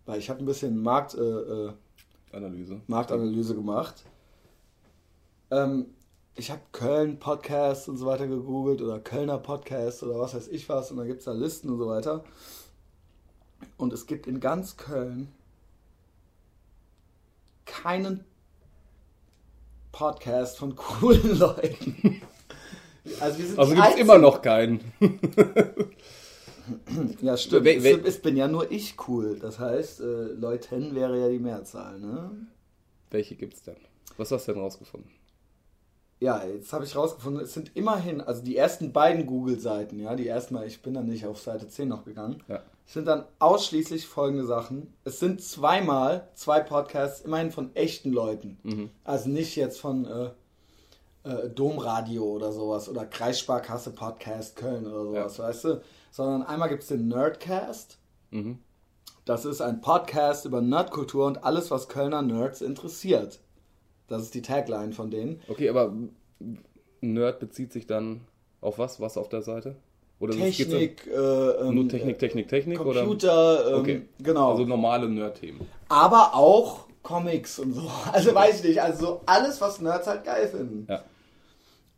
[0.06, 1.72] Weil ich habe ein bisschen Markt, äh, äh,
[2.32, 2.80] Analyse.
[2.86, 4.04] Marktanalyse gemacht.
[5.50, 5.86] Ähm,
[6.36, 10.68] ich habe Köln Podcasts und so weiter gegoogelt oder Kölner Podcasts oder was weiß ich
[10.68, 12.24] was und dann gibt es da Listen und so weiter.
[13.76, 15.28] Und es gibt in ganz Köln
[17.66, 18.24] keinen
[19.92, 22.19] Podcast von coolen Leuten.
[23.18, 24.80] Also wir sind Also gibt es immer noch keinen.
[27.20, 27.64] Ja, stimmt.
[27.64, 29.38] Wer- wer- es, bin ja nur ich cool.
[29.40, 30.04] Das heißt, äh,
[30.34, 32.30] Leuten wäre ja die Mehrzahl, ne?
[33.10, 33.76] Welche gibt es denn?
[34.16, 35.10] Was hast du denn rausgefunden?
[36.20, 40.28] Ja, jetzt habe ich rausgefunden, es sind immerhin, also die ersten beiden Google-Seiten, ja, die
[40.28, 42.62] ersten Mal, ich bin dann nicht auf Seite 10 noch gegangen, Ja.
[42.84, 44.92] sind dann ausschließlich folgende Sachen.
[45.04, 48.58] Es sind zweimal zwei Podcasts, immerhin von echten Leuten.
[48.62, 48.90] Mhm.
[49.02, 50.30] Also nicht jetzt von äh,
[51.24, 55.82] äh, Domradio oder sowas oder Kreissparkasse Podcast Köln oder sowas, weißt du?
[56.10, 57.98] Sondern einmal gibt es den Nerdcast.
[58.30, 58.58] Mhm.
[59.24, 63.38] Das ist ein Podcast über Nerdkultur und alles, was Kölner Nerds interessiert.
[64.08, 65.40] Das ist die Tagline von denen.
[65.48, 65.92] Okay, aber
[67.00, 68.22] Nerd bezieht sich dann
[68.60, 69.00] auf was?
[69.00, 69.76] Was auf der Seite?
[70.18, 72.80] Oder Technik, äh, ähm, Nur Technik, Technik, Technik?
[72.80, 73.00] Oder?
[73.00, 74.02] Computer, ähm, Okay.
[74.22, 74.50] genau.
[74.50, 75.60] Also normale Nerd-Themen.
[75.88, 77.82] aber auch Comics und so.
[78.12, 78.82] Also weiß ich nicht.
[78.82, 80.86] Also so alles, was Nerds halt geil finden.
[80.90, 81.02] Ja.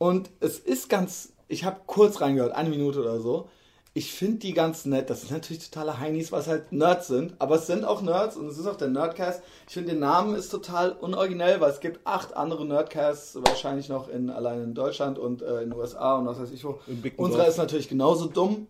[0.03, 3.49] Und es ist ganz, ich habe kurz reingehört, eine Minute oder so.
[3.95, 5.09] Ich finde die ganz nett.
[5.09, 7.37] Das sind natürlich totale Heinis, was halt Nerds sind.
[7.39, 9.45] Aber es sind auch Nerds und es ist auch der Nerdcast.
[9.69, 14.09] Ich finde, den Namen ist total unoriginell, weil es gibt acht andere Nerdcasts, wahrscheinlich noch
[14.09, 16.81] in, allein in Deutschland und äh, in den USA und was weiß ich wo.
[17.17, 18.67] Unserer ist natürlich genauso dumm,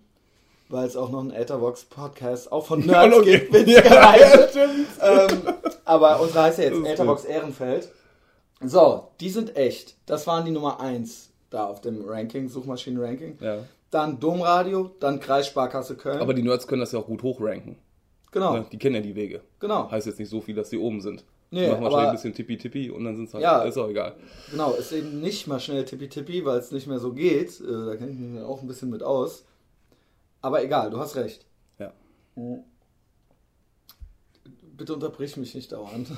[0.69, 4.49] weil es auch noch einen Etherbox-Podcast auch von Ja, Nerds gibt, witzigerweise.
[4.51, 4.89] stimmt.
[5.01, 5.55] ähm,
[5.87, 7.91] aber unsere heißt ja jetzt Etherbox Ehrenfeld.
[8.65, 9.97] So, die sind echt.
[10.07, 13.39] Das waren die Nummer 1 da auf dem Ranking, Suchmaschinen-Ranking.
[13.41, 13.59] Ja.
[13.91, 16.21] Dann Domradio, dann Kreissparkasse Köln.
[16.21, 17.77] Aber die Nerds können das ja auch gut hochranken.
[18.31, 18.67] genau, Ne?
[18.73, 19.43] Die kennen ja die Wege.
[19.61, 21.25] genau, Heißt jetzt nicht so viel, dass sie oben sind.
[21.51, 23.63] Nee, die machen wahrscheinlich ein bisschen tippi-tippi und dann sind es halt, Ja.
[23.65, 24.17] ist auch egal.
[24.51, 24.73] genau.
[24.73, 27.61] Ist eben nicht mal schnell tippitippi, weil es nicht mehr so geht.
[27.61, 29.45] Äh, da kenne ich mich auch ein bisschen mit aus.
[30.41, 31.45] Aber egal, du hast recht.
[31.79, 31.93] Ja.
[34.77, 36.09] Bitte unterbrich mich nicht dauernd.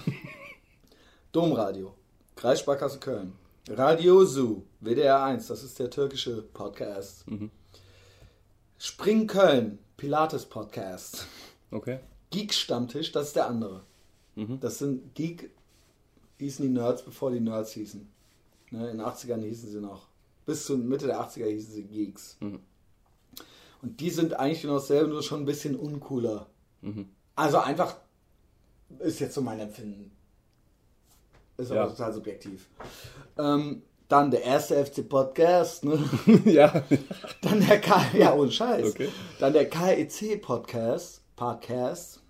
[1.32, 1.94] Domradio,
[2.36, 3.32] Kreissparkasse Köln,
[3.68, 7.26] Radio Zoo, WDR 1, das ist der türkische Podcast.
[7.30, 7.50] Mhm.
[8.78, 11.26] Spring Köln, Pilates Podcast.
[11.70, 12.00] Okay.
[12.30, 13.84] Geek Stammtisch, das ist der andere.
[14.34, 14.58] Mhm.
[14.60, 15.50] Das sind Geek,
[16.38, 18.06] hießen die Nerds, bevor die Nerds hießen.
[18.72, 20.08] Ne, in den 80ern hießen sie noch.
[20.44, 22.36] Bis zur Mitte der 80er hießen sie Geeks.
[22.40, 22.60] Mhm.
[23.80, 26.48] Und die sind eigentlich genau dasselbe, nur schon ein bisschen uncooler.
[26.82, 27.08] Mhm.
[27.36, 27.96] Also einfach,
[28.98, 30.10] ist jetzt so mein Empfinden.
[31.56, 31.86] Ist aber Ja.
[31.86, 32.68] total subjektiv.
[33.38, 35.98] Ähm, dann der erste FC Podcast, ne?
[36.44, 36.82] ja.
[37.42, 38.90] Dann der K ja, ohne Scheiß.
[38.90, 39.08] Okay.
[39.38, 42.20] Dann der KEC Podcast, Podcast.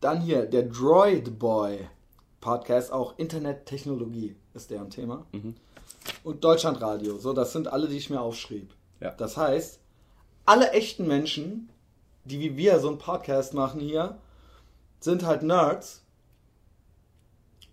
[0.00, 1.88] Dann hier der Droid Boy
[2.40, 5.24] Podcast, auch Internettechnologie ist deren Thema.
[5.32, 5.54] Mhm.
[6.22, 7.16] Und Deutschlandradio.
[7.18, 8.74] So, das sind alle, die ich mir aufschrieb.
[9.00, 9.12] Ja.
[9.12, 9.80] Das heißt,
[10.44, 11.70] alle echten Menschen,
[12.24, 14.18] die wie wir so einen Podcast machen hier,
[15.00, 16.03] sind halt Nerds.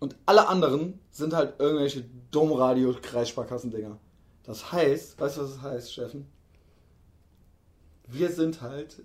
[0.02, 4.00] Und alle anderen sind halt irgendwelche Domradio-Kreissparkassendinger.
[4.42, 6.26] Das heißt, weißt du, was das heißt, Steffen?
[8.08, 9.04] Wir sind halt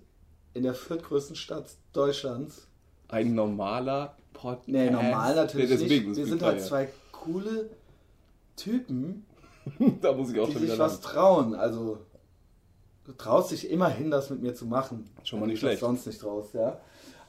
[0.54, 2.66] in der viertgrößten Stadt Deutschlands.
[3.06, 4.66] Ein normaler Podcast.
[4.66, 6.16] Nee, normal natürlich Deswegen, nicht.
[6.16, 7.70] Wir sind halt zwei coole
[8.56, 9.24] Typen.
[10.00, 11.02] Da muss ich auch die schon sich was lachen.
[11.02, 11.54] trauen.
[11.54, 11.98] Also,
[13.04, 15.08] du traust dich immerhin, das mit mir zu machen.
[15.22, 15.78] Schon mal nicht schlecht.
[15.78, 16.80] sonst nicht traust, ja.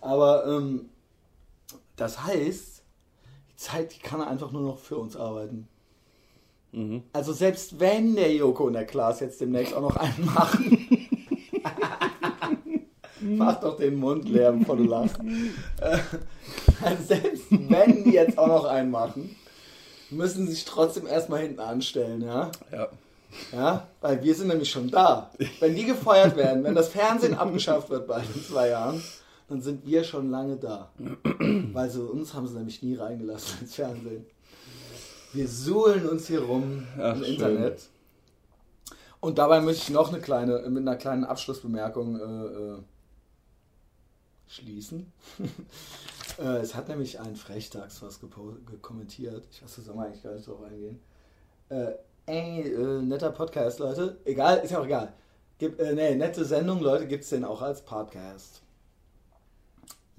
[0.01, 0.89] Aber ähm,
[1.97, 2.78] das heißt,
[3.59, 5.67] Zeit, die kann einfach nur noch für uns arbeiten.
[6.71, 7.03] Mhm.
[7.11, 10.87] Also selbst wenn der Joko und der Klaas jetzt demnächst auch noch einen machen.
[13.21, 15.19] Mach doch den Mund leer, bevor du lachst.
[15.81, 15.97] Äh,
[16.81, 19.35] also selbst wenn die jetzt auch noch einen machen,
[20.09, 22.51] müssen sie sich trotzdem erstmal hinten anstellen, ja?
[22.71, 22.87] Ja.
[23.51, 25.31] Ja, weil wir sind nämlich schon da.
[25.59, 29.03] Wenn die gefeuert werden, wenn das Fernsehen abgeschafft wird bald in zwei Jahren,
[29.49, 30.91] dann sind wir schon lange da.
[31.73, 34.25] Weil so uns haben sie nämlich nie reingelassen ins Fernsehen.
[35.33, 37.33] Wir suhlen uns hier rum Ach, im schön.
[37.33, 37.89] Internet.
[39.19, 42.77] Und dabei möchte ich noch eine kleine, mit einer kleinen Abschlussbemerkung äh, äh,
[44.47, 45.11] schließen.
[46.39, 48.19] äh, es hat nämlich ein Frechtags was
[48.81, 49.45] kommentiert.
[49.51, 50.99] Ich weiß, da soll man eigentlich gar nicht drauf eingehen.
[51.69, 51.91] Äh,
[52.27, 54.17] ey, äh, netter Podcast, Leute.
[54.25, 55.13] Egal, ist ja auch egal.
[55.57, 58.61] Gib, äh, nee, nette Sendung, Leute, gibt es den auch als Podcast.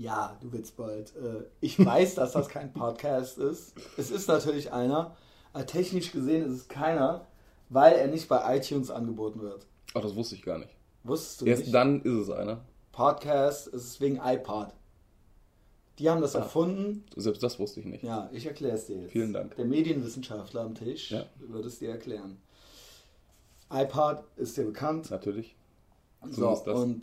[0.01, 1.15] Ja, du Witzbold.
[1.15, 3.75] Äh, ich weiß, dass das kein Podcast ist.
[3.99, 5.15] Es ist natürlich einer.
[5.53, 7.27] Aber technisch gesehen ist es keiner,
[7.69, 9.67] weil er nicht bei iTunes angeboten wird.
[9.93, 10.75] Ach, das wusste ich gar nicht.
[11.05, 11.75] Wusstest du Erst nicht?
[11.75, 12.63] dann ist es einer.
[12.93, 14.69] Podcast ist wegen iPod.
[15.99, 16.41] Die haben das Ah.
[16.41, 17.05] erfunden.
[17.17, 18.03] Selbst das wusste ich nicht.
[18.03, 19.13] Ja, ich erkläre es dir jetzt.
[19.13, 19.55] Vielen Dank.
[19.57, 21.27] Der Medienwissenschaftler am Tisch Ja.
[21.41, 22.39] wird es dir erklären.
[23.71, 25.11] iPod ist dir bekannt.
[25.11, 25.57] Natürlich.
[26.31, 26.67] So, das.
[26.69, 27.03] und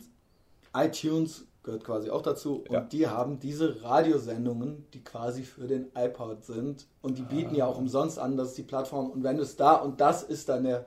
[0.74, 2.64] iTunes gehört quasi auch dazu.
[2.70, 2.80] Ja.
[2.80, 6.86] Und die haben diese Radiosendungen, die quasi für den iPod sind.
[7.02, 7.68] Und die bieten ja Ah.
[7.68, 9.10] auch umsonst an, das ist die Plattform.
[9.10, 10.86] Und wenn du es da, und das ist dann der,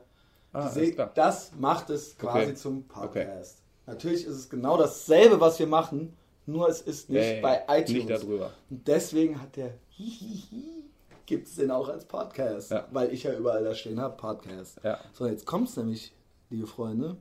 [0.53, 1.11] Ah, klar.
[1.13, 2.55] das macht es quasi Okay.
[2.55, 3.61] zum Podcast.
[3.85, 6.13] Natürlich ist es genau dasselbe, was wir machen,
[6.45, 7.89] nur es ist nicht Ey, bei iTunes.
[8.05, 8.51] Nicht darüber.
[8.69, 10.83] Und deswegen hat der Hihihi,
[11.25, 12.87] gibt es den auch als Podcast, Ja.
[12.91, 14.79] weil ich ja überall da stehen habe, Podcast.
[14.83, 14.99] Ja.
[15.13, 16.13] So, jetzt kommt es nämlich,
[16.49, 17.15] liebe Freunde.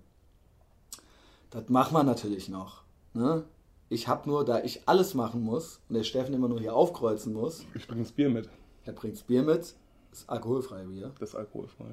[1.50, 2.82] Das machen wir natürlich noch.
[3.14, 3.44] Ne?
[3.88, 7.32] Ich habe nur, da ich alles machen muss und der Steffen immer nur hier aufkreuzen
[7.32, 8.48] muss, Ich bringe das Bier mit.
[8.84, 9.74] er bringt Bier mit,
[10.12, 11.86] ist alkoholfrei Bier, Das ist alkoholfrei.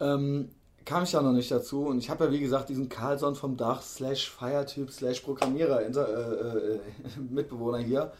[0.00, 0.48] ähm,
[0.84, 3.56] kam ich da noch nicht dazu und ich habe ja wie gesagt diesen Carlson vom
[3.56, 6.80] Dach slash Feiertyp slash Programmierer Inter, äh, äh,
[7.30, 8.12] Mitbewohner hier.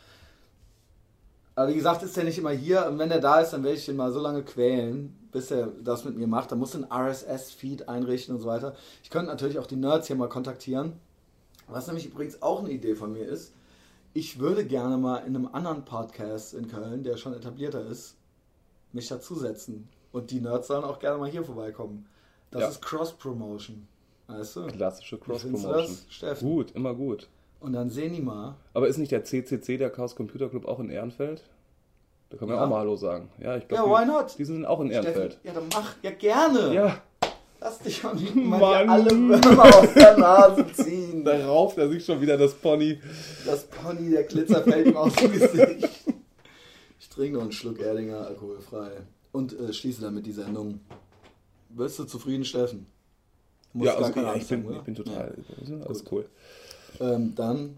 [1.55, 3.79] Aber wie gesagt, ist der nicht immer hier und wenn der da ist, dann werde
[3.79, 6.53] ich den mal so lange quälen, bis er das mit mir macht.
[6.53, 8.75] Da muss ein RSS-Feed einrichten und so weiter.
[9.03, 10.93] Ich könnte natürlich auch die Nerds hier mal kontaktieren.
[11.69, 13.53] Was nämlich übrigens auch eine Idee von mir ist,
[14.15, 18.17] ich würde gerne mal in einem anderen Podcast in Köln, der schon etablierter ist,
[18.93, 19.89] mich dazusetzen.
[20.13, 22.07] Und die Nerds sollen auch gerne mal hier vorbeikommen.
[22.51, 22.69] Das Ja.
[22.69, 23.87] ist Cross-Promotion.
[24.29, 24.67] Weißt du?
[24.69, 25.97] Klassische Cross-Promotion.
[26.41, 27.29] Gut, immer gut.
[27.61, 28.55] Und dann sehen die mal.
[28.75, 31.43] Aber ist nicht der CCC, der Chaos Computer Club, auch in Ehrenfeld?
[32.31, 32.65] Da können wir Ja.
[32.65, 33.29] auch mal Hallo sagen.
[33.39, 34.35] Ja, ich Ja, glaube, why die, not?
[34.39, 35.33] die sind auch in Ehrenfeld.
[35.35, 35.95] Steffen, ja, dann mach.
[36.03, 36.75] Ja, gerne.
[36.75, 37.03] Ja,
[37.61, 41.25] Lass dich auch nicht mal alle Würmer aus der Nase ziehen.
[41.25, 43.01] da rauft er sich schon wieder das Pony.
[43.45, 45.89] Das Pony, der Glitzer fällt ihm aus dem Gesicht.
[47.01, 48.91] Ich trinke noch einen Schluck Erdinger alkoholfrei.
[49.33, 50.81] Und äh, schließe damit die Sendung.
[51.71, 52.87] Bist du zufrieden, Steffen?
[53.73, 55.35] Du musst Ja, also, ja, ich, bin, ich bin total.
[55.87, 56.13] Alles Gut.
[56.13, 56.27] cool.
[57.01, 57.77] Ähm, dann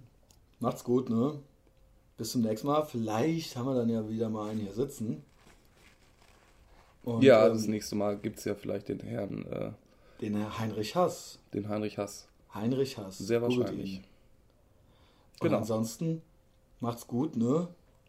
[0.61, 1.35] macht's gut, ne?
[2.17, 2.85] Bis zum nächsten Mal.
[2.85, 5.23] Vielleicht haben wir dann ja wieder mal einen hier sitzen.
[7.17, 9.71] Und, ja, ähm, das nächste Mal gibt es ja vielleicht den Herrn, äh,
[10.21, 11.39] den Herr Heinrich Hass.
[11.55, 12.29] den Heinrich Hass.
[12.55, 13.19] Heinrich Hass.
[13.19, 13.95] Sehr wahrscheinlich.
[13.95, 14.05] ihn.
[15.41, 15.59] Und Genau.
[15.59, 16.23] ansonsten
[16.81, 17.69] macht's gut, ne?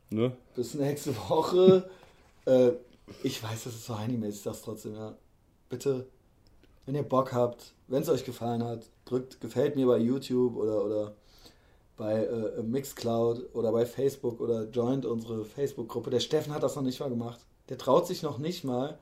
[0.10, 0.32] Ne?
[0.56, 1.90] Bis nächste Woche.
[2.46, 2.72] äh,
[3.24, 5.16] ich weiß, das ist so Heini-mäßig, ich sag's trotzdem, ja.
[5.70, 6.08] Bitte,
[6.86, 10.84] wenn ihr Bock habt, wenn es euch gefallen hat, drückt gefällt mir bei YouTube oder,
[10.84, 11.14] oder
[11.96, 16.10] bei äh, Mixcloud oder bei Facebook oder joint unsere Facebook-Gruppe.
[16.10, 17.46] Der Steffen hat das noch nicht mal gemacht.
[17.70, 18.98] Der traut sich noch nicht mal,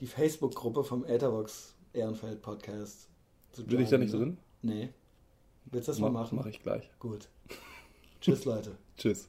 [0.00, 3.08] die Facebook-Gruppe vom Etherbox Ehrenfeld Podcast
[3.52, 4.38] zu Bin ich da joinen, nicht drin?
[4.62, 4.88] Nee.
[5.66, 6.36] Willst du das mal machen?
[6.36, 6.90] Mache ich gleich.
[6.98, 7.28] Gut.
[8.20, 8.76] Tschüss, Leute.
[8.96, 9.28] Tschüss.